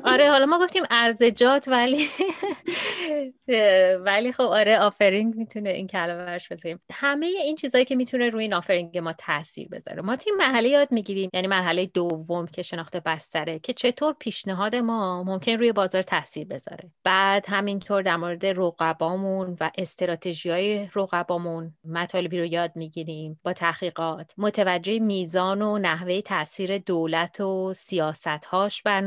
آره 0.04 0.30
حالا 0.30 0.46
ما 0.46 0.58
گفتیم 0.58 0.82
ارزجات 0.90 1.68
ولی 1.68 2.06
ولی 4.06 4.32
خب 4.32 4.42
آره 4.42 4.78
آفرینگ 4.78 5.34
می‌تونه 5.34 5.70
این 5.70 5.86
کلمه 5.86 6.24
برش 6.24 6.52
بزنیم 6.52 6.80
همه 6.92 7.26
این 7.26 7.56
چیزهایی 7.56 7.84
که 7.84 7.96
می‌تونه 7.96 8.30
روی 8.30 8.42
این 8.42 8.54
آفرینگ 8.54 8.98
ما 8.98 9.12
تاثیر 9.12 9.68
بذاره. 9.68 10.02
ما 10.02 10.16
توی 10.16 10.32
مرحله 10.38 10.68
یاد 10.68 10.88
می‌گیریم 10.92 11.30
یعنی 11.32 11.46
مرحله 11.46 11.86
دوم 11.86 12.46
که 12.46 12.62
شناخت 12.62 12.96
بستره 12.96 13.58
که 13.58 13.72
چطور 13.72 14.14
پیشنهاد 14.18 14.76
ما 14.76 15.24
ممکن 15.24 15.52
روی 15.52 15.72
بازار 15.72 16.02
تاثیر 16.02 16.46
بذاره. 16.46 16.90
بعد 17.04 17.46
همینطور 17.48 18.02
در 18.02 18.16
مورد 18.16 18.46
رقبامون 18.46 19.56
و 19.60 19.70
استراتژی 19.78 20.50
های 20.50 20.88
رقبامون 20.94 21.74
مطالبی 21.84 22.38
رو 22.38 22.44
یاد 22.44 22.72
می‌گیریم 22.74 23.40
با 23.42 23.52
تحقیقات. 23.52 24.34
متوجه 24.38 24.98
میزان 24.98 25.62
و 25.62 25.78
نحوه 25.78 26.20
تاثیر 26.20 26.78
دولت 26.78 27.40
و 27.40 27.72
سیاست 27.76 28.44
هاش 28.44 28.82
بر 28.82 29.00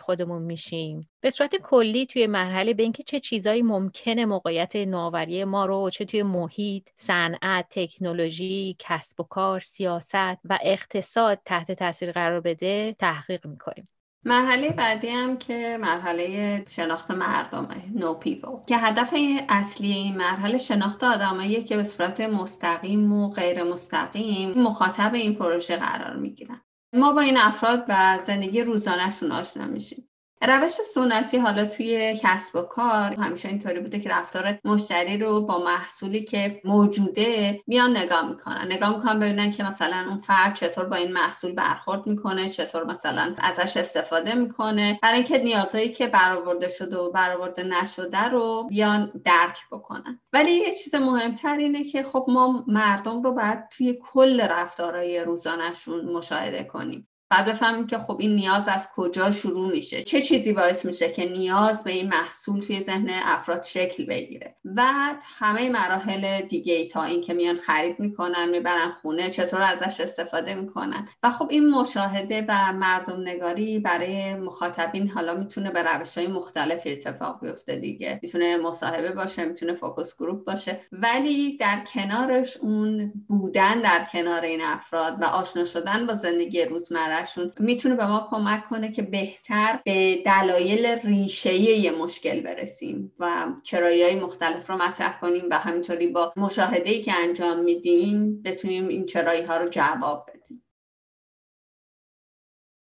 خودمون 0.00 0.42
میشیم 0.42 1.10
به 1.20 1.30
صورت 1.30 1.56
کلی 1.56 2.06
توی 2.06 2.26
مرحله 2.26 2.74
به 2.74 2.82
اینکه 2.82 3.02
چه 3.02 3.20
چیزایی 3.20 3.62
ممکنه 3.62 4.26
موقعیت 4.26 4.76
نوآوری 4.76 5.44
ما 5.44 5.66
رو 5.66 5.90
چه 5.90 6.04
توی 6.04 6.22
محیط، 6.22 6.88
صنعت، 6.94 7.66
تکنولوژی، 7.70 8.76
کسب 8.78 9.20
و 9.20 9.24
کار، 9.24 9.60
سیاست 9.60 10.38
و 10.44 10.58
اقتصاد 10.62 11.40
تحت 11.44 11.72
تاثیر 11.72 12.12
قرار 12.12 12.40
بده 12.40 12.96
تحقیق 12.98 13.46
می‌کنیم. 13.46 13.88
مرحله 14.24 14.70
بعدی 14.70 15.08
هم 15.08 15.38
که 15.38 15.78
مرحله 15.80 16.64
شناخت 16.68 17.10
مردمه 17.10 17.90
نو 17.94 18.14
پیپل 18.14 18.64
که 18.66 18.76
هدف 18.76 19.14
اصلی 19.48 19.92
این 19.92 20.16
مرحله 20.16 20.58
شناخت 20.58 21.04
آدمایی 21.04 21.64
که 21.64 21.76
به 21.76 21.84
صورت 21.84 22.20
مستقیم 22.20 23.12
و 23.12 23.30
غیر 23.30 23.62
مستقیم 23.62 24.50
مخاطب 24.50 25.14
این 25.14 25.34
پروژه 25.34 25.76
قرار 25.76 26.16
می‌گیرن 26.16 26.60
ما 26.94 27.12
با 27.14 27.22
این 27.22 27.38
افراد 27.38 27.86
و 27.88 28.20
زندگی 28.26 28.62
روزانهشون 28.62 29.32
آشنا 29.32 29.66
میشیم. 29.66 30.09
روش 30.42 30.72
سنتی 30.72 31.38
حالا 31.38 31.64
توی 31.64 32.20
کسب 32.22 32.56
و 32.56 32.62
کار 32.62 33.12
همیشه 33.12 33.48
اینطوری 33.48 33.80
بوده 33.80 34.00
که 34.00 34.08
رفتار 34.08 34.58
مشتری 34.64 35.18
رو 35.18 35.40
با 35.40 35.58
محصولی 35.58 36.24
که 36.24 36.60
موجوده 36.64 37.60
میان 37.66 37.96
نگاه 37.96 38.28
می‌کنن. 38.28 38.64
نگاه 38.64 38.96
می‌کنن 38.96 39.20
ببینن 39.20 39.50
که 39.50 39.64
مثلا 39.64 40.06
اون 40.08 40.20
فرد 40.20 40.54
چطور 40.54 40.84
با 40.84 40.96
این 40.96 41.12
محصول 41.12 41.52
برخورد 41.52 42.06
می‌کنه 42.06 42.48
چطور 42.48 42.84
مثلا 42.84 43.34
ازش 43.38 43.76
استفاده 43.76 44.34
می‌کنه. 44.34 44.98
برای 45.02 45.14
اینکه 45.14 45.38
نیازهایی 45.38 45.88
که 45.88 46.06
برآورده 46.06 46.68
شده 46.68 46.96
و 46.96 47.10
برآورده 47.12 47.62
نشده 47.62 48.24
رو 48.24 48.66
بیان 48.68 49.12
درک 49.24 49.58
بکنن. 49.72 50.20
ولی 50.32 50.52
یه 50.52 50.74
چیز 50.74 50.94
مهمتر 50.94 51.56
اینه 51.56 51.84
که 51.84 52.02
خب 52.02 52.26
ما 52.28 52.64
مردم 52.66 53.22
رو 53.22 53.32
باید 53.32 53.68
توی 53.68 53.98
کل 54.12 54.40
رفتارهای 54.40 55.20
روزانهشون 55.20 56.04
مشاهده 56.04 56.64
کنیم. 56.64 57.09
بعد 57.30 57.46
بفهمیم 57.46 57.86
که 57.86 57.98
خب 57.98 58.16
این 58.20 58.34
نیاز 58.34 58.68
از 58.68 58.88
کجا 58.94 59.30
شروع 59.30 59.70
میشه. 59.70 60.02
چه 60.02 60.22
چیزی 60.22 60.52
باعث 60.52 60.84
میشه 60.84 61.10
که 61.10 61.28
نیاز 61.28 61.84
به 61.84 61.90
این 61.90 62.08
محصول 62.08 62.60
توی 62.60 62.80
ذهن 62.80 63.10
افراد 63.24 63.62
شکل 63.62 64.06
بگیره؟ 64.06 64.56
بعد 64.64 65.22
همه 65.38 65.68
مراحل 65.68 66.40
دیگه 66.40 66.86
تا 66.86 67.02
این 67.02 67.20
که 67.20 67.34
میان 67.34 67.58
خرید 67.58 68.00
می‌کنن 68.00 68.48
می‌برن 68.48 68.90
خونه 68.90 69.30
چطور 69.30 69.60
ازش 69.60 70.00
استفاده 70.00 70.54
می‌کنن؟ 70.54 71.08
و 71.22 71.30
خب 71.30 71.46
این 71.50 71.70
مشاهده 71.70 72.44
و 72.48 72.72
مردم 72.72 73.20
نگاری 73.20 73.78
برای 73.78 74.34
مخاطبین 74.34 75.08
حالا 75.08 75.34
می‌تونه 75.34 75.70
به 75.70 75.82
روش 75.82 76.18
های 76.18 76.26
مختلف 76.26 76.82
اتفاق 76.86 77.40
بیفته 77.42 77.76
دیگه. 77.76 78.18
می‌تونه 78.22 78.56
مصاحبه 78.56 79.12
باشه 79.12 79.44
می‌تونه 79.44 79.74
focus 79.74 80.16
group 80.16 80.44
باشه. 80.44 80.80
ولی 80.92 81.56
در 81.56 81.84
کنارش 81.94 82.56
اون 82.56 83.12
بودن 83.28 83.80
در 83.80 84.06
کنار 84.12 84.40
این 84.40 84.60
افراد 84.64 85.22
و 85.22 85.24
آشنا 85.24 85.64
شدن 85.64 86.06
با 86.06 86.14
زندگی 86.14 86.64
روزمره 86.64 87.19
می‌تونه 87.58 87.94
به 87.94 88.06
ما 88.06 88.28
کمک 88.30 88.64
کنه 88.68 88.90
که 88.92 89.02
بهتر 89.02 89.80
به 89.84 90.22
دلایل 90.26 90.86
ریشه 90.86 91.54
یه 91.54 91.90
مشکل 91.90 92.40
برسیم 92.40 93.12
و 93.18 93.46
چرایی 93.62 94.02
های 94.02 94.14
مختلف 94.14 94.70
رو 94.70 94.76
مطرح 94.76 95.20
کنیم 95.20 95.44
و 95.50 95.58
همینطوری 95.58 96.06
با 96.06 96.32
مشاهده 96.36 97.00
که 97.02 97.12
انجام 97.16 97.58
میدیم 97.58 98.42
بتونیم 98.42 98.88
این 98.88 99.06
چرایی 99.06 99.42
ها 99.42 99.56
رو 99.56 99.68
جواب 99.68 100.26
بدیم. 100.28 100.39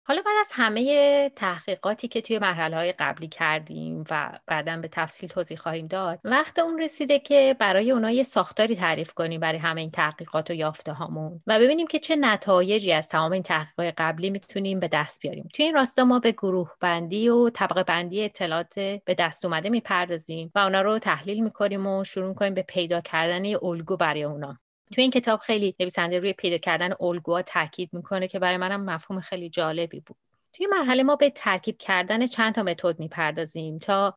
حالا 0.09 0.21
بعد 0.25 0.35
از 0.39 0.49
همه 0.51 1.29
تحقیقاتی 1.29 2.07
که 2.07 2.21
توی 2.21 2.39
مرحله 2.39 2.75
های 2.75 2.91
قبلی 2.91 3.27
کردیم 3.27 4.03
و 4.11 4.39
بعدا 4.47 4.77
به 4.77 4.87
تفصیل 4.87 5.29
توضیح 5.29 5.57
خواهیم 5.57 5.87
داد 5.87 6.19
وقت 6.23 6.59
اون 6.59 6.81
رسیده 6.81 7.19
که 7.19 7.55
برای 7.59 7.91
اونها 7.91 8.11
یه 8.11 8.23
ساختاری 8.23 8.75
تعریف 8.75 9.13
کنیم 9.13 9.39
برای 9.39 9.57
همه 9.57 9.81
این 9.81 9.91
تحقیقات 9.91 10.49
و 10.49 10.53
یافته 10.53 10.93
هامون 10.93 11.41
و 11.47 11.59
ببینیم 11.59 11.87
که 11.87 11.99
چه 11.99 12.15
نتایجی 12.15 12.93
از 12.93 13.09
تمام 13.09 13.31
این 13.31 13.43
تحقیقات 13.43 13.93
قبلی 13.97 14.29
می‌تونیم 14.29 14.79
به 14.79 14.87
دست 14.87 15.21
بیاریم. 15.21 15.49
توی 15.53 15.65
این 15.65 15.75
راستا 15.75 16.05
ما 16.05 16.19
به 16.19 16.31
گروه 16.31 16.71
بندی 16.81 17.29
و 17.29 17.49
طبقه 17.49 17.83
بندی 17.83 18.23
اطلاعات 18.23 18.79
به 18.79 19.13
دست 19.17 19.45
اومده 19.45 19.69
می‌پردازیم 19.69 20.51
و 20.55 20.59
اونا 20.59 20.81
رو 20.81 20.99
تحلیل 20.99 21.43
می‌کنیم 21.43 21.87
و 21.87 22.03
شروع 22.03 22.33
کنیم 22.33 22.53
به 22.53 22.65
پیدا 22.67 23.01
کردن 23.01 23.45
الگو 23.63 23.97
برای 23.97 24.23
اونا. 24.23 24.59
توی 24.93 25.01
این 25.01 25.11
کتاب 25.11 25.39
خیلی 25.39 25.75
نویسنده 25.79 26.19
روی 26.19 26.33
پیدا 26.33 26.57
کردن 26.57 26.93
الگوها 27.01 27.41
تاکید 27.41 27.89
می‌کنه 27.93 28.27
که 28.27 28.39
برای 28.39 28.57
منم 28.57 28.85
مفهوم 28.85 29.21
خیلی 29.21 29.49
جالبی 29.49 29.99
بود. 29.99 30.17
توی 30.53 30.67
مرحله 30.67 31.03
ما 31.03 31.15
به 31.15 31.29
ترکیب 31.29 31.77
کردن 31.77 32.25
چند 32.25 32.55
تا 32.55 32.63
متد 32.63 32.99
می‌پردازیم 32.99 33.77
تا 33.77 34.15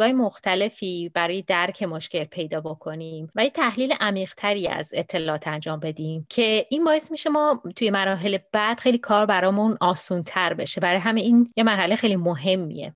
های 0.00 0.12
مختلفی 0.12 1.10
برای 1.14 1.42
درک 1.42 1.82
مشکل 1.82 2.24
پیدا 2.24 2.60
بکنیم 2.60 3.30
و 3.34 3.44
یه 3.44 3.50
تحلیل 3.50 3.94
عمیقتری 4.00 4.68
از 4.68 4.90
اطلاعات 4.94 5.48
انجام 5.48 5.80
بدیم 5.80 6.26
که 6.28 6.66
این 6.70 6.84
باعث 6.84 7.10
میشه 7.10 7.30
ما 7.30 7.62
توی 7.76 7.90
مراحل 7.90 8.38
بعد 8.52 8.80
خیلی 8.80 8.98
کار 8.98 9.26
برامون 9.26 9.76
آسون 9.80 10.22
تر 10.22 10.54
بشه. 10.54 10.80
برای 10.80 10.98
همه 10.98 11.20
این 11.20 11.50
یه 11.56 11.64
مرحله 11.64 11.96
خیلی 11.96 12.16
مهمیه. 12.16 12.94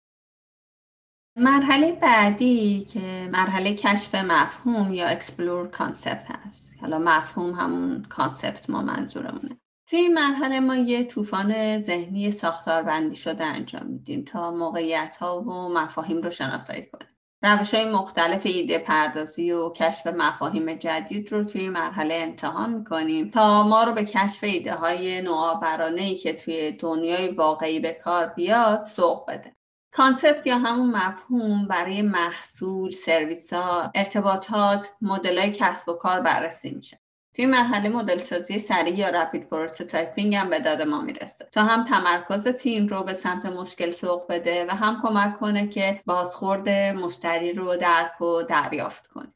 مرحله 1.40 1.92
بعدی 1.92 2.85
که 2.85 3.28
مرحله 3.33 3.75
کشف 3.75 4.14
مفهوم 4.14 4.95
یا 4.95 5.07
explore 5.07 5.68
concept 5.68 6.26
هست. 6.30 6.76
حالا 6.80 6.99
مفهوم 6.99 7.52
همون 7.52 8.02
concept 8.02 8.71
ما 8.71 8.83
منظورمونه. 8.83 9.61
توی 9.87 9.99
این 9.99 10.14
مرحله 10.14 10.61
ما 10.61 10.76
یه 10.76 11.04
طوفان 11.04 11.78
ذهنی 11.83 12.30
ساختاربندی 12.30 13.16
شده 13.16 13.45
انجام 13.45 13.87
میدیم 13.87 14.25
تا 14.25 14.50
موقعیت 14.50 15.16
ها 15.16 15.40
و 15.40 15.68
مفاهیم 15.68 16.23
رو 16.23 16.30
شناسایی 16.30 16.83
کنیم. 16.83 17.09
روش 17.42 17.75
های 17.75 17.92
مختلف 17.92 18.47
ایده 18.47 18.78
پردازی 18.78 19.50
و 19.50 19.73
کشف 19.73 20.07
مفاهیم 20.07 20.75
جدید 20.75 21.33
رو 21.33 21.45
توی 21.45 21.68
مرحله 21.68 22.14
امتحان 22.14 22.75
می‌کنیم 22.75 23.30
تا 23.30 23.62
ما 23.62 23.85
رو 23.85 23.92
به 23.92 24.04
کشف 24.04 24.45
ایده 24.45 24.75
های 24.75 25.21
نوآورانه 25.21 26.02
ای 26.02 26.14
که 26.14 26.33
توی 26.33 26.71
دنیای 26.71 27.28
واقعی 27.28 27.80
به 27.80 27.92
کار 27.92 28.26
بیاد 28.26 28.85
سوق 28.85 29.30
بده. 29.30 29.58
concept 29.92 30.47
یا 30.47 30.59
همون 30.59 30.90
مفهوم 30.90 31.68
برای 31.68 32.02
محصول، 32.02 32.90
سرویس 32.90 33.52
ها، 33.52 33.90
ارتباطات، 33.95 34.90
مدل 35.00 35.50
کسب 35.50 35.88
و 35.88 35.92
کار 35.92 36.21
بررسی 36.21 36.71
میشه. 36.71 37.00
توی 37.35 37.47
مرحله 37.47 37.88
مدل 37.88 38.18
سازی 38.18 38.59
سریع 38.59 38.99
یا 38.99 39.09
rapid 39.09 39.49
prototyping 39.49 40.35
هم 40.35 40.50
به 40.50 40.59
داد 40.61 40.83
ما 40.83 41.00
می‌رسه 41.00 41.49
تا 41.52 41.64
هم 41.64 41.85
تمرکز 41.85 42.49
تیم 42.49 42.87
رو 42.87 43.02
به 43.02 43.12
سمت 43.12 43.47
مشکل 43.47 43.90
سوق 43.90 44.33
بده 44.33 44.66
و 44.66 44.71
هم 44.71 45.02
کمک 45.02 45.38
کنه 45.38 45.68
که 45.68 46.00
بازخورد 46.07 46.68
مشتری 46.68 47.52
رو 47.52 47.76
درک 47.76 48.21
و 48.21 48.42
دریافت 48.42 49.07
کنه 49.07 49.33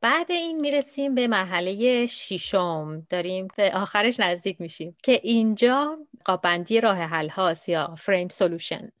بعد 0.00 0.30
این 0.32 0.60
می‌رسیم 0.60 1.14
به 1.14 1.26
مرحله 1.26 2.06
شیشم 2.06 3.06
داریم 3.10 3.48
به 3.56 3.72
آخرش 3.74 4.20
نزدیک 4.20 4.60
میشیم 4.60 4.96
که 5.02 5.20
اینجا 5.22 5.98
قاب‌بندی 6.24 6.80
راه 6.80 6.98
حل 6.98 7.28
هاست 7.28 7.68
یا 7.68 7.94
frame 7.98 8.28
solution. 8.28 8.92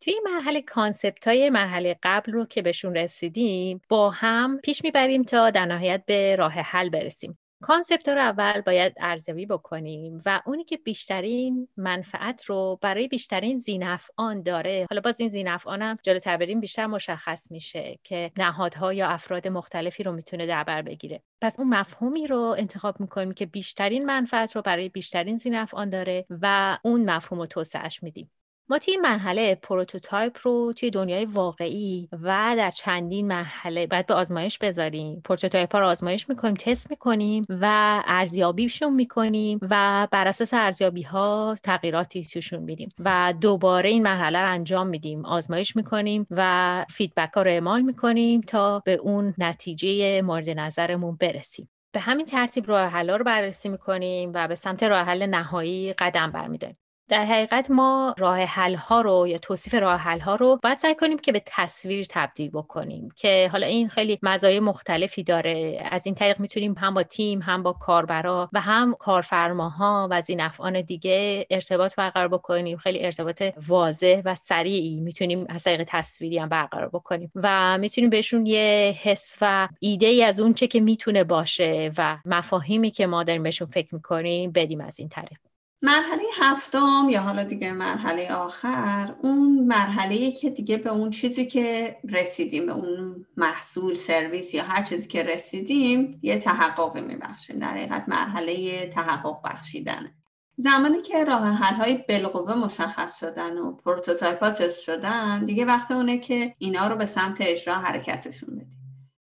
توی 0.00 0.12
این 0.12 0.22
مرحله 0.34 0.62
concept 0.62 1.28
های 1.28 1.50
مرحله 1.50 1.98
قبل 2.02 2.32
رو 2.32 2.44
که 2.44 2.62
بهشون 2.62 2.96
رسیدیم 2.96 3.80
با 3.88 4.10
هم 4.10 4.60
پیش 4.64 4.84
می‌بریم 4.84 5.22
تا 5.22 5.50
در 5.50 5.66
نهایت 5.66 6.02
به 6.06 6.36
راه 6.36 6.52
حل 6.52 6.88
برسیم. 6.88 7.38
concept 7.60 8.08
رو 8.08 8.20
اول 8.20 8.60
باید 8.60 8.92
ارزیابی 9.00 9.46
بکنیم 9.46 10.22
و 10.26 10.40
اونی 10.46 10.64
که 10.64 10.76
بیشترین 10.76 11.68
منفعت 11.76 12.44
رو 12.44 12.78
برای 12.82 13.08
بیشترین 13.08 13.58
ذینفعان 13.58 14.42
داره 14.42 14.86
حالا 14.90 15.00
باز 15.00 15.20
این 15.20 15.28
ذینفعان 15.28 15.82
هم 15.82 15.98
جلوتر 16.02 16.36
بریم 16.36 16.60
بیشتر 16.60 16.86
مشخص 16.86 17.50
میشه 17.50 17.98
که 18.02 18.32
نهادها 18.36 18.92
یا 18.92 19.08
افراد 19.08 19.48
مختلفی 19.48 20.02
رو 20.02 20.12
می‌تونه 20.12 20.46
در 20.46 20.64
بر 20.64 20.82
بگیره. 20.82 21.22
پس 21.40 21.58
اون 21.58 21.68
مفهومی 21.68 22.26
رو 22.26 22.54
انتخاب 22.58 23.00
می‌کنیم 23.00 23.32
که 23.32 23.46
بیشترین 23.46 24.06
منفعت 24.06 24.56
رو 24.56 24.62
برای 24.62 24.88
بیشترین 24.88 25.36
ذینفعان 25.36 25.90
داره 25.90 26.26
و 26.30 26.78
اون 26.82 27.10
مفهوم 27.10 27.40
رو 27.40 27.46
توسعهش 27.46 28.02
میدیم. 28.02 28.30
ما 28.70 28.78
توی 28.78 28.92
این 28.94 29.00
مرحله 29.00 29.54
prototype 29.54 30.38
رو 30.42 30.72
توی 30.72 30.90
دنیای 30.90 31.24
واقعی 31.24 32.08
و 32.12 32.54
در 32.56 32.70
چندین 32.70 33.26
مرحله 33.26 33.86
باید 33.86 34.06
به 34.06 34.14
آزمایش 34.14 34.58
بذاریم. 34.58 35.20
prototype 35.24 35.72
ها 35.72 35.78
رو 35.78 35.86
آزمایش 35.86 36.28
می‌کنیم 36.28 36.54
تست 36.54 36.90
می‌کنیم 36.90 37.44
و 37.48 38.02
ارزیابیشون 38.06 38.94
می‌کنیم 38.94 39.58
و 39.70 40.08
بر 40.10 40.28
اساس 40.28 40.54
ارزیابی 40.54 41.02
ها 41.02 41.56
تغییراتی 41.62 42.24
توشون 42.24 42.62
میدیم 42.62 42.88
و 42.98 43.34
دوباره 43.40 43.90
این 43.90 44.02
مرحله 44.02 44.38
رو 44.38 44.50
انجام 44.50 44.86
میدیم. 44.86 45.24
آزمایش 45.24 45.76
می‌کنیم 45.76 46.26
و 46.30 46.84
feedback 46.90 47.32
ها 47.34 47.42
رو 47.42 47.50
اعمال 47.50 47.80
می‌کنیم 47.80 48.40
تا 48.40 48.82
به 48.84 48.94
اون 48.94 49.34
نتیجه 49.38 50.22
مورد 50.22 50.50
نظرمون 50.50 51.16
برسیم. 51.16 51.68
به 51.92 52.00
همین 52.00 52.26
ترتیب 52.26 52.68
راه 52.68 52.88
حل 52.88 53.10
رو 53.10 53.24
بررسی 53.24 53.68
می‌کنیم 53.68 54.32
و 54.34 54.48
به 54.48 54.54
سمت 54.54 54.82
راه 54.82 55.06
حل 55.06 55.26
نهایی 55.26 55.92
قدم 55.92 56.30
برمیداریم. 56.30 56.76
در 57.08 57.24
حقیقت 57.24 57.70
ما 57.70 58.14
راه 58.18 58.38
حل 58.38 58.74
ها 58.74 59.00
رو 59.00 59.26
یا 59.28 59.38
توصیف 59.38 59.74
راه 59.74 60.00
حل 60.00 60.20
ها 60.20 60.34
رو 60.34 60.58
باید 60.62 60.78
سعی 60.78 60.94
کنیم 60.94 61.18
که 61.18 61.32
به 61.32 61.42
تصویر 61.46 62.06
تبدیل 62.10 62.50
بکنیم 62.50 63.08
که 63.16 63.48
حالا 63.52 63.66
این 63.66 63.88
خیلی 63.88 64.18
مزایای 64.22 64.60
مختلفی 64.60 65.22
داره. 65.22 65.82
از 65.90 66.06
این 66.06 66.14
طریق 66.14 66.40
می‌تونیم 66.40 66.74
هم 66.78 66.94
با 66.94 67.02
تیم 67.02 67.42
هم 67.42 67.62
با 67.62 67.72
کاربرا 67.72 68.48
و 68.52 68.60
هم 68.60 68.94
کارفرماها 68.98 70.08
و 70.10 70.14
از 70.14 70.30
این 70.30 70.40
افعان 70.40 70.80
دیگه 70.80 71.46
ارتباط 71.50 71.94
برقرار 71.96 72.28
بکنیم. 72.28 72.76
خیلی 72.76 73.04
ارتباط 73.04 73.42
واضح 73.66 74.22
و 74.24 74.34
سریعی 74.34 75.00
می‌تونیم 75.00 75.46
از 75.48 75.64
طریق 75.64 75.84
تصویری 75.86 76.38
هم 76.38 76.48
برقرار 76.48 76.88
بکنیم 76.88 77.32
و 77.34 77.78
می‌تونیم 77.78 78.10
بهشون 78.10 78.46
یه 78.46 78.94
حس 79.02 79.36
و 79.40 79.68
ایده 79.80 80.06
ای 80.06 80.24
از 80.24 80.40
اون 80.40 80.54
چه 80.54 80.66
که 80.66 80.80
می‌تونه 80.80 81.24
باشه 81.24 81.90
و 81.98 82.18
مفاهیمی 82.24 82.90
که 82.90 83.06
ما 83.06 83.22
داریم 83.22 83.42
بهشون 83.42 83.68
فکر 83.68 83.94
می‌کنیم 83.94 84.52
بدیم 84.52 84.80
از 84.80 84.98
این 84.98 85.08
طریق. 85.08 85.38
مرحله 85.82 86.22
هفتم 86.40 87.06
یا 87.10 87.20
حالا 87.20 87.44
دیگه 87.44 87.72
مرحله 87.72 88.32
آخر 88.32 89.14
اون 89.22 89.66
مرحله 89.66 90.30
که 90.30 90.50
دیگه 90.50 90.76
به 90.76 90.90
اون 90.90 91.10
چیزی 91.10 91.46
که 91.46 91.96
رسیدیم 92.08 92.66
به 92.66 92.72
اون 92.72 93.26
محصول 93.36 93.94
سرویس 93.94 94.54
یا 94.54 94.62
هر 94.62 94.82
چیزی 94.82 95.08
که 95.08 95.22
رسیدیم 95.22 96.18
یه 96.22 96.38
تحققی 96.38 97.00
میبخشیم. 97.00 97.58
در 97.58 97.68
حقیقت 97.68 98.04
مرحله 98.08 98.86
تحقق 98.86 99.42
بخشیدنه 99.44 100.14
زمانی 100.56 101.02
که 101.02 101.24
راه 101.24 101.48
حل 101.48 101.74
های 101.74 102.04
بالقوه 102.08 102.54
مشخص 102.54 103.20
شدن 103.20 103.58
و 103.58 103.72
prototype 103.72 104.46
تست 104.46 104.70
شدن 104.70 105.44
دیگه 105.44 105.64
وقت 105.64 105.90
اونه 105.90 106.18
که 106.18 106.54
اینا 106.58 106.88
رو 106.88 106.96
به 106.96 107.06
سمت 107.06 107.36
اجرا 107.40 107.74
حرکتشون 107.74 108.57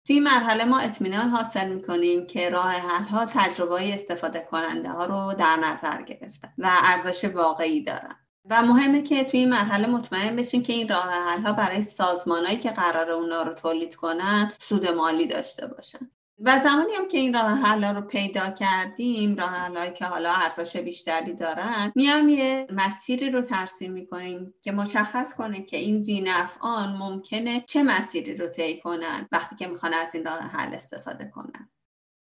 توی 0.08 0.20
مرحله 0.20 0.66
ما 0.66 0.80
اطمینان 0.80 1.30
حاصل 1.30 1.70
می‌کنیم 1.74 2.28
که 2.28 2.50
راه 2.50 2.72
حل 2.72 3.04
ها 3.04 3.26
تجربه 3.26 3.94
استفاده 3.94 4.48
کننده 4.52 4.90
ها 4.90 5.06
رو 5.06 5.34
در 5.34 5.56
نظر 5.56 6.02
گرفتن 6.02 6.54
و 6.58 6.70
ارزش 6.84 7.26
واقعی 7.26 7.84
دارن. 7.84 8.16
و 8.50 8.64
مهمه 8.64 9.02
که 9.02 9.24
توی 9.24 9.40
این 9.40 9.50
مرحله 9.50 9.88
مطمئن 9.88 10.36
بشیم 10.36 10.64
که 10.64 10.74
این 10.74 10.90
راه 10.90 11.10
حل 11.10 11.42
ها 11.42 11.54
برای 11.54 11.82
سازمانهایی 11.82 12.58
که 12.58 12.72
قرار 12.72 13.12
اونا 13.12 13.44
رو 13.44 13.54
تولید 13.54 13.96
کنن 13.96 14.54
سود 14.60 14.88
مالی 14.88 15.26
داشته 15.28 15.68
باشن. 15.68 16.12
و 16.40 16.60
زمانی 16.60 16.94
هم 16.94 17.08
که 17.08 17.18
این 17.18 17.34
راه 17.34 17.52
حل 17.52 17.84
رو 17.84 18.02
پیدا 18.02 18.50
کردیم 18.50 19.36
راه 19.36 19.50
حل 19.50 19.90
که 19.90 20.06
حالا 20.06 20.34
ارزش 20.34 20.78
بیشتری 20.78 21.34
دارن 21.34 21.92
میام 21.96 22.30
یه 22.30 22.68
مسیری 22.72 23.30
رو 23.30 23.42
ترسیم 23.42 23.92
می‌کنیم 23.92 24.54
که 24.62 24.72
مشخص 24.72 25.34
کنه 25.34 25.62
که 25.62 25.78
این 25.78 26.00
زینفعان 26.00 26.98
ممکنه 26.98 27.64
چه 27.68 27.84
مسیری 27.84 28.36
رو 28.36 28.48
طی 28.48 28.80
کنن 28.80 29.28
وقتی 29.32 29.56
که 29.56 29.68
می‌خوان 29.68 29.94
از 29.94 30.16
این 30.16 30.26
راه 30.26 30.40
حل 30.40 30.74
استفاده 30.74 31.26
کنن. 31.26 31.70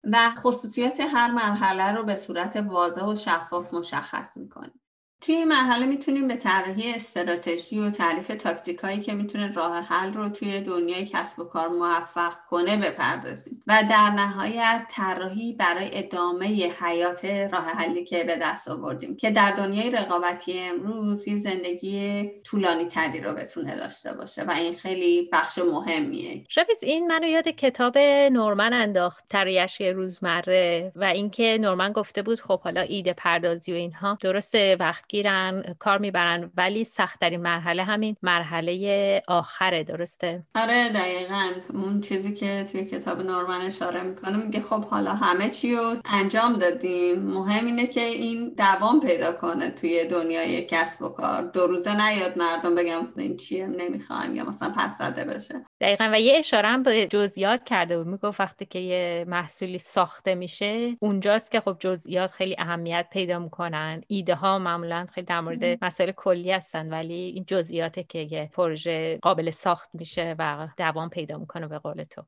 و 0.04 0.30
خصوصیات 0.36 1.00
هر 1.00 1.30
مرحله 1.30 1.92
رو 1.92 2.04
به 2.04 2.16
صورت 2.16 2.56
واضح 2.56 3.02
و 3.02 3.16
شفاف 3.16 3.74
مشخص 3.74 4.36
می‌کنیم. 4.36 4.79
توی 5.20 5.35
این 5.35 5.48
مرحله 5.48 5.87
می‌تونیم 5.87 6.28
به 6.28 6.37
طراحی 6.37 6.94
استراتژی 6.94 7.78
و 7.78 7.90
تعریف 7.90 8.26
تاکتیک 8.26 8.78
هایی 8.78 9.00
که 9.00 9.14
می‌تونه 9.14 9.52
راه 9.52 9.80
حل 9.80 10.12
رو 10.12 10.28
توی 10.28 10.61
دنیای 10.61 11.04
کسب 11.04 11.38
و 11.38 11.44
کار 11.44 11.68
موفق 11.68 12.35
کنه 12.50 12.76
بپردازیم. 12.76 13.62
و 13.66 13.83
در 13.90 14.11
نهایت 14.11 14.87
طراحی 14.90 15.52
برای 15.52 15.90
ادامه 15.92 16.46
حیات 16.80 17.24
راه 17.24 17.64
حلی 17.64 18.04
که 18.04 18.24
به 18.24 18.37
دست 18.42 18.68
آوردیم 18.68 19.16
که 19.16 19.30
در 19.30 19.50
دنیای 19.50 19.90
رقابتی 19.90 20.59
امروز 20.59 21.28
یه 21.28 21.37
زندگی 21.37 22.30
طولانی 22.44 22.85
تری 22.85 23.20
رو 23.20 23.33
بتونه 23.33 23.76
داشته 23.76 24.12
باشه 24.12 24.42
و 24.42 24.50
این 24.50 24.74
خیلی 24.74 25.28
بخش 25.33 25.59
مهمیه. 25.59 26.44
شبیز 26.48 26.78
این 26.83 27.06
منو 27.06 27.26
یاد 27.26 27.48
کتاب 27.48 27.98
نورمن 28.33 28.72
انداخت 28.72 29.24
طراحی 29.28 29.90
روزمره 29.90 30.92
و 30.96 31.04
اینکه 31.04 31.59
نورمن 31.61 31.92
گفته 31.92 32.22
بود 32.22 32.40
خب 32.40 32.61
حالا 32.61 32.80
ایده 32.80 33.12
پردازی 33.12 33.72
و 33.72 33.74
اینها 33.74 34.18
درسته 34.20 34.76
وقت 34.80 35.09
گیرن 35.10 35.62
کار 35.78 35.98
می‌برن 35.98 36.50
ولی 36.56 36.84
سختترین 36.84 37.40
مرحله 37.40 37.84
همین 37.84 38.16
مرحله 38.22 39.22
آخره 39.28 39.84
درسته؟ 39.84 40.42
آره 40.54 40.88
دقیقا. 40.88 41.50
اون 41.74 42.00
چیزی 42.00 42.34
که 42.34 42.64
توی 42.72 42.84
کتاب 42.84 43.22
نورمن 43.22 43.60
اشاره 43.60 44.02
می‌کنه 44.02 44.36
میگه 44.36 44.60
خب 44.60 44.84
حالا 44.84 45.14
همه 45.14 45.50
چی 45.50 45.74
رو 45.74 45.94
انجام 46.12 46.58
دادیم. 46.58 47.22
مهم 47.22 47.66
اینه 47.66 47.86
که 47.86 48.00
این 48.00 48.54
دوام 48.56 49.00
پیدا 49.00 49.32
کنه 49.32 49.70
توی 49.70 50.04
دنیای 50.04 50.62
کسب 50.62 51.02
و 51.02 51.08
کار. 51.08 51.42
دو 51.42 51.66
روزه 51.66 52.06
نیاد 52.06 52.38
مردم 52.38 52.74
بگم 52.74 53.08
این 53.16 53.36
چیه 53.36 53.66
نمی‌خوان 53.66 54.34
یا 54.34 54.44
مثلا 54.44 54.72
پس 54.76 54.98
زده 54.98 55.24
بشه. 55.24 55.64
دقیقا. 55.80 56.10
و 56.12 56.20
یه 56.20 56.38
اشاره 56.38 56.68
هم 56.68 56.82
به 56.82 57.06
جزئیات 57.06 57.64
کرده 57.64 57.98
بود. 57.98 58.06
می‌گفت 58.06 58.40
وقتی 58.40 58.66
که 58.66 58.78
یه 58.78 59.24
محصولی 59.28 59.78
ساخته 59.78 60.34
میشه 60.34 60.96
اونجاست 61.00 61.52
که 61.52 61.60
خب 61.60 61.76
جزئیات 61.80 62.30
خیلی 62.30 62.56
اهمیت 62.58 63.06
پیدا 63.12 63.38
می‌کنن. 63.38 64.00
ایده 64.08 64.34
ها 64.34 64.58
معمولا 64.58 64.99
خیلی 65.06 65.24
در 65.24 65.40
مورد 65.40 65.84
مسائل 65.84 66.12
کلی 66.12 66.52
هستن 66.52 66.90
ولی 66.90 67.14
این 67.14 67.44
جزئیاته 67.48 68.02
که 68.02 68.18
یه 68.18 68.50
پروژه 68.52 69.18
قابل 69.22 69.50
ساخت 69.50 69.90
میشه 69.94 70.36
و 70.38 70.68
دوام 70.76 71.08
پیدا 71.08 71.38
می‌کنه 71.38 71.66
به 71.66 71.78
قول 71.78 72.02
تو. 72.02 72.22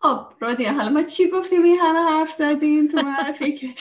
خب 0.00 0.26
رادیا 0.40 0.72
حالا 0.72 0.90
ما 0.90 1.02
چی 1.02 1.30
گفتیم؟ 1.30 1.62
این 1.62 1.78
همه 1.78 1.98
حرف 1.98 2.30
زدیم 2.30 2.88
تو 2.88 3.02
معرفی 3.08 3.54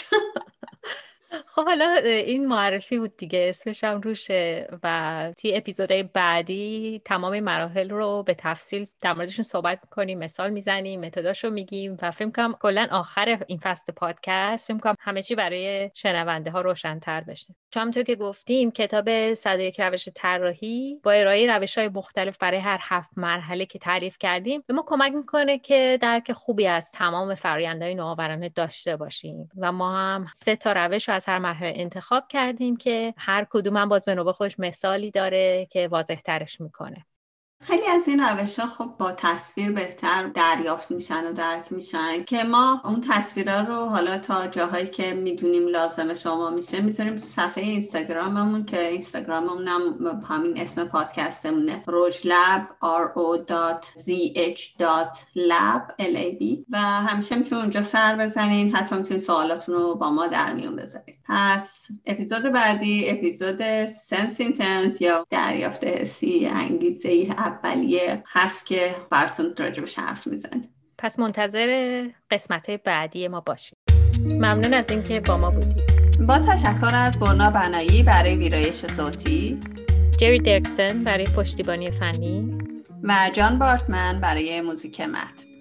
خب 1.47 1.65
حالا 1.65 1.93
این 2.03 2.47
معرفی 2.47 2.99
بود 2.99 3.17
دیگه. 3.17 3.45
اسمش 3.49 3.83
هم 3.83 4.01
روشه 4.01 4.67
و 4.83 5.33
توی 5.37 5.57
اپیزودهای 5.57 6.03
بعدی 6.03 7.01
تمام 7.05 7.39
مراحل 7.39 7.89
رو 7.89 8.23
به 8.23 8.33
تفصیل 8.33 8.85
در 9.01 9.13
موردشون 9.13 9.43
صحبت 9.43 9.79
می‌کنیم 9.83 10.19
مثال 10.19 10.49
می‌زنیم 10.49 11.01
متداش 11.01 11.43
رو 11.43 11.49
میگیم 11.49 11.97
و 12.01 12.11
فکر 12.11 12.29
کنم 12.29 12.53
کلا 12.53 12.87
آخر 12.91 13.39
این 13.47 13.57
فست 13.57 13.91
پادکست 13.91 14.67
فکر 14.67 14.77
کنم 14.77 14.95
همه 14.99 15.21
چی 15.21 15.35
برای 15.35 15.91
شنونده 15.93 16.51
ها 16.51 16.61
روشنتر 16.61 17.21
بشه. 17.21 17.55
چون 17.71 17.81
همونطور 17.81 18.03
که 18.03 18.15
گفتیم 18.15 18.71
کتاب 18.71 19.33
101 19.33 19.79
روش 19.79 20.09
طراحی 20.15 20.99
با 21.03 21.11
ارائه 21.11 21.57
روش 21.57 21.77
های 21.77 21.87
مختلف 21.87 22.37
برای 22.37 22.59
هر 22.59 22.79
هفت 22.81 23.11
مرحله 23.17 23.65
که 23.65 23.79
تعریف 23.79 24.17
کردیم 24.19 24.63
به 24.67 24.73
ما 24.73 24.83
کمک 24.87 25.13
می‌کنه 25.13 25.59
که 25.59 25.97
درک 26.01 26.31
خوبی 26.31 26.67
از 26.67 26.91
تمام 26.91 27.35
فرآیندهای 27.35 27.95
نوآورانه 27.95 28.49
داشته 28.49 28.95
باشیم. 28.95 29.49
و 29.57 29.71
ما 29.71 29.97
هم 29.97 30.25
سه 30.33 30.55
تا 30.55 30.71
روش 30.71 31.09
از 31.09 31.22
هر 31.29 31.39
مرحله 31.39 31.73
انتخاب 31.75 32.27
کردیم 32.27 32.77
که 32.77 33.13
هر 33.17 33.47
کدوم 33.49 33.77
هم 33.77 33.89
باز 33.89 34.05
به 34.05 34.15
نوبه 34.15 34.33
خوش 34.33 34.59
مثالی 34.59 35.11
داره 35.11 35.65
که 35.71 35.87
واضح 35.87 36.15
ترش 36.15 36.61
می‌کنه. 36.61 37.05
خیلی 37.63 37.87
از 37.87 38.07
این 38.07 38.19
روش 38.19 38.59
ها 38.59 38.67
خب 38.67 38.93
با 38.97 39.11
تصویر 39.11 39.71
بهتر 39.71 40.27
دریافت 40.27 40.91
میشن 40.91 41.27
و 41.27 41.33
درک 41.33 41.71
میشن 41.71 42.23
که 42.23 42.43
ما 42.43 42.81
اون 42.85 43.01
تصویرها 43.09 43.59
رو 43.59 43.85
حالا 43.85 44.17
تا 44.17 44.47
جاهایی 44.47 44.87
که 44.87 45.13
می‌دونیم 45.13 45.67
لازم 45.67 46.13
شما 46.13 46.49
میشه 46.49 46.81
می‌ذاریم 46.81 47.17
صفحه 47.17 47.63
اینستاگراممون 47.63 48.65
که 48.65 48.87
اینستاگراممون 48.89 49.67
هم 49.67 50.21
همین 50.29 50.61
اسم 50.61 50.83
پادکستمونه. 50.83 51.83
روجلب 51.87 52.67
r 52.81 53.17
o 53.17 53.39
lab 55.35 55.93
و 56.69 56.77
همیشه 56.77 57.35
می‌تونید 57.35 57.63
اونجا 57.63 57.81
سر 57.81 58.15
بزنین 58.15 58.75
حتی 58.75 58.95
می‌تونید 58.95 59.21
سوالاتون 59.21 59.75
رو 59.75 59.95
با 59.95 60.09
ما 60.09 60.27
در 60.27 60.53
میون 60.53 60.75
بذارید 60.75 61.15
پس 61.25 61.87
اپیزود 62.05 62.43
بعدی 62.43 63.09
اپیزود 63.09 63.87
سنس 63.87 64.41
اینتنس 64.41 65.01
یا 65.01 65.25
دریافت 65.29 65.83
حسی 65.83 66.49
انگیزه 66.53 67.35
اولیه 67.63 68.23
هست 68.27 68.65
که 68.65 68.95
براتون 69.11 69.53
راجبش 69.59 69.99
حرف 69.99 70.27
می‌زنیم. 70.27 70.69
پس 70.97 71.19
منتظر 71.19 72.07
قسمت 72.31 72.71
بعدی 72.71 73.27
ما 73.27 73.41
باشید 73.41 73.77
ممنون 74.23 74.73
از 74.73 74.89
اینکه 74.89 75.19
با 75.19 75.37
ما 75.37 75.51
بودید. 75.51 75.83
با 76.27 76.39
تشکر 76.39 76.95
از 76.95 77.19
برنا 77.19 77.49
بنایی 77.49 78.03
برای 78.03 78.35
ویرایش 78.35 78.85
صوتی. 78.85 79.59
جری 80.19 80.39
درکسن 80.39 81.03
برای 81.03 81.25
پشتیبانی 81.25 81.91
فنی. 81.91 82.57
و 83.03 83.29
جان 83.33 83.59
بارتمن 83.59 84.19
برای 84.21 84.61
موزیک 84.61 85.01
متن. 85.01 85.52